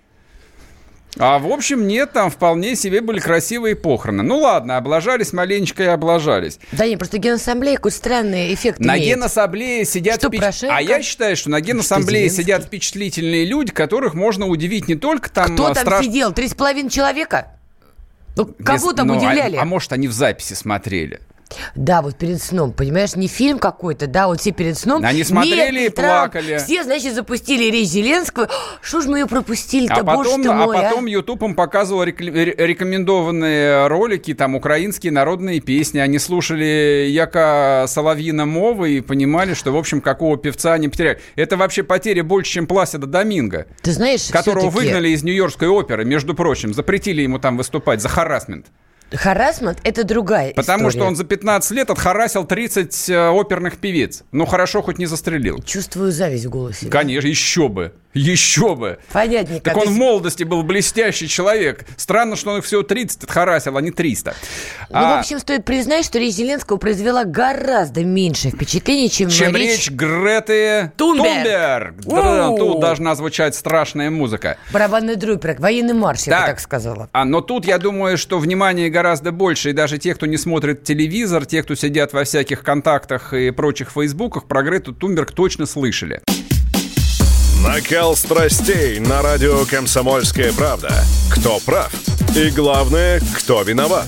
А 1.19 1.37
в 1.37 1.45
общем, 1.45 1.87
нет, 1.87 2.11
там 2.11 2.31
вполне 2.31 2.75
себе 2.75 3.01
были 3.01 3.19
красивые 3.19 3.75
похороны. 3.75 4.23
Ну 4.23 4.39
ладно, 4.39 4.77
облажались 4.77 5.31
маленечко 5.31 5.83
и 5.83 5.85
облажались. 5.85 6.57
Да 6.71 6.87
не, 6.87 6.97
просто 6.97 7.19
генассамблея 7.19 7.75
какой 7.75 7.91
странный 7.91 8.51
эффект 8.55 8.79
На 8.79 8.97
имеет. 8.97 9.17
генассамблее 9.17 9.85
сидят... 9.85 10.17
Что, 10.17 10.29
впеч-? 10.29 10.63
А 10.67 10.81
я 10.81 11.03
считаю, 11.03 11.35
что 11.35 11.51
на 11.51 11.61
генассамблее 11.61 12.23
Зеленский? 12.29 12.43
сидят 12.43 12.63
впечатлительные 12.63 13.45
люди, 13.45 13.71
которых 13.71 14.15
можно 14.15 14.47
удивить 14.47 14.87
не 14.87 14.95
только 14.95 15.29
там... 15.29 15.53
Кто 15.53 15.67
а, 15.67 15.73
там 15.75 15.85
страш- 15.87 16.01
сидел? 16.01 16.33
Три 16.33 16.47
с 16.47 16.55
половиной 16.55 16.89
человека? 16.89 17.49
Ну, 18.35 18.45
кого 18.65 18.89
Без- 18.89 18.95
там 18.95 19.05
ну, 19.09 19.13
а- 19.13 19.17
удивляли? 19.17 19.57
А, 19.57 19.65
может, 19.65 19.93
они 19.93 20.07
в 20.07 20.13
записи 20.13 20.55
смотрели. 20.55 21.19
Да, 21.75 22.01
вот 22.01 22.15
перед 22.15 22.41
сном, 22.41 22.71
понимаешь, 22.71 23.15
не 23.15 23.27
фильм 23.27 23.59
какой-то, 23.59 24.07
да, 24.07 24.27
вот 24.27 24.39
все 24.41 24.51
перед 24.51 24.77
сном. 24.77 25.03
Они 25.05 25.23
смотрели 25.23 25.61
медный 25.61 25.85
и 25.85 25.89
Трамп. 25.89 26.31
плакали. 26.31 26.57
Все, 26.57 26.83
значит, 26.83 27.13
запустили 27.13 27.69
речь 27.71 27.87
Зеленского. 27.87 28.49
Что 28.81 29.01
ж 29.01 29.05
мы 29.05 29.19
ее 29.19 29.27
пропустили-то, 29.27 29.95
А 29.95 30.03
боже 30.03 30.29
потом, 30.29 30.43
ты 30.43 30.49
а 30.49 30.53
мой, 30.53 30.77
а? 30.77 30.81
потом 30.83 31.05
YouTube 31.05 31.43
им 31.43 31.55
показывал 31.55 32.03
рекомендованные 32.03 33.87
ролики, 33.87 34.33
там, 34.33 34.55
украинские 34.55 35.11
народные 35.11 35.59
песни. 35.59 35.99
Они 35.99 36.19
слушали 36.19 37.07
Яка 37.09 37.85
Соловьина 37.87 38.45
Мовы 38.45 38.93
и 38.97 39.01
понимали, 39.01 39.53
что, 39.53 39.71
в 39.71 39.77
общем, 39.77 40.01
какого 40.01 40.37
певца 40.37 40.73
они 40.73 40.89
потеряли. 40.89 41.19
Это 41.35 41.57
вообще 41.57 41.83
потеря 41.83 42.23
больше, 42.23 42.51
чем 42.51 42.67
Пласида 42.67 43.07
Доминго, 43.07 43.67
Ты 43.81 43.91
знаешь, 43.91 44.29
которого 44.31 44.69
выгнали 44.69 45.09
из 45.09 45.23
Нью-Йоркской 45.23 45.67
оперы, 45.67 46.05
между 46.05 46.33
прочим. 46.33 46.73
Запретили 46.73 47.21
ему 47.21 47.39
там 47.39 47.57
выступать 47.57 48.01
за 48.01 48.09
харасмент. 48.09 48.67
Харасмент– 49.15 49.79
это 49.83 50.03
другая 50.03 50.53
Потому 50.53 50.89
что 50.89 50.99
история. 50.99 51.07
он 51.07 51.15
за 51.15 51.23
15 51.23 51.71
лет 51.71 51.89
отхарасил 51.89 52.45
30 52.45 53.09
э, 53.09 53.27
оперных 53.29 53.77
певиц. 53.77 54.23
Ну, 54.31 54.45
хорошо, 54.45 54.81
хоть 54.81 54.97
не 54.97 55.05
застрелил. 55.05 55.61
Чувствую 55.63 56.11
зависть 56.11 56.45
в 56.45 56.49
голосе. 56.49 56.87
Конечно, 56.89 57.27
еще 57.27 57.67
бы. 57.69 57.93
Еще 58.13 58.75
бы. 58.75 58.99
Понятненько. 59.11 59.63
Так 59.63 59.73
То 59.73 59.79
он 59.79 59.85
в 59.87 59.89
есть- 59.89 59.99
молодости 59.99 60.43
был 60.43 60.61
блестящий 60.61 61.27
человек. 61.27 61.85
Странно, 61.97 62.35
что 62.35 62.51
он 62.51 62.59
их 62.59 62.65
всего 62.65 62.83
30 62.83 63.23
отхарасил, 63.23 63.75
а 63.75 63.81
не 63.81 63.89
300. 63.89 64.35
Ну, 64.91 64.95
А, 64.95 65.15
в 65.15 65.19
общем, 65.19 65.39
стоит 65.39 65.65
признать, 65.65 66.05
что 66.05 66.19
речь 66.19 66.35
Зеленского 66.35 66.77
произвела 66.77 67.23
гораздо 67.23 68.03
меньше 68.03 68.49
впечатлений, 68.51 69.09
чем, 69.09 69.29
чем 69.29 69.55
речь 69.55 69.89
Греты 69.89 70.91
Тунберг. 70.95 71.95
Да, 72.01 72.49
Воу. 72.49 72.57
Тут 72.57 72.79
должна 72.81 73.15
звучать 73.15 73.55
страшная 73.55 74.11
музыка. 74.11 74.57
барабанный 74.71 75.15
друпер, 75.15 75.55
военный 75.57 75.93
марш, 75.95 76.23
я 76.27 76.41
бы 76.41 76.45
так 76.47 76.59
сказала. 76.59 77.09
А, 77.13 77.25
но 77.25 77.41
тут 77.41 77.65
я 77.65 77.79
думаю, 77.79 78.17
что 78.19 78.37
внимание 78.37 78.89
гораздо 78.89 79.02
больше, 79.31 79.69
и 79.69 79.73
даже 79.73 79.97
те, 79.97 80.15
кто 80.15 80.25
не 80.25 80.37
смотрит 80.37 80.83
телевизор, 80.83 81.45
те, 81.45 81.63
кто 81.63 81.75
сидят 81.75 82.13
во 82.13 82.23
всяких 82.23 82.63
контактах 82.63 83.33
и 83.33 83.51
прочих 83.51 83.91
фейсбуках, 83.91 84.47
про 84.47 84.63
Грету 84.63 84.93
Тунберг 84.93 85.31
точно 85.31 85.65
слышали. 85.65 86.21
Накал 87.63 88.15
страстей 88.15 88.99
на 88.99 89.21
радио 89.21 89.65
«Комсомольская 89.65 90.51
правда». 90.53 91.03
Кто 91.31 91.59
прав? 91.65 91.93
И 92.35 92.49
главное, 92.49 93.21
кто 93.35 93.61
виноват? 93.61 94.07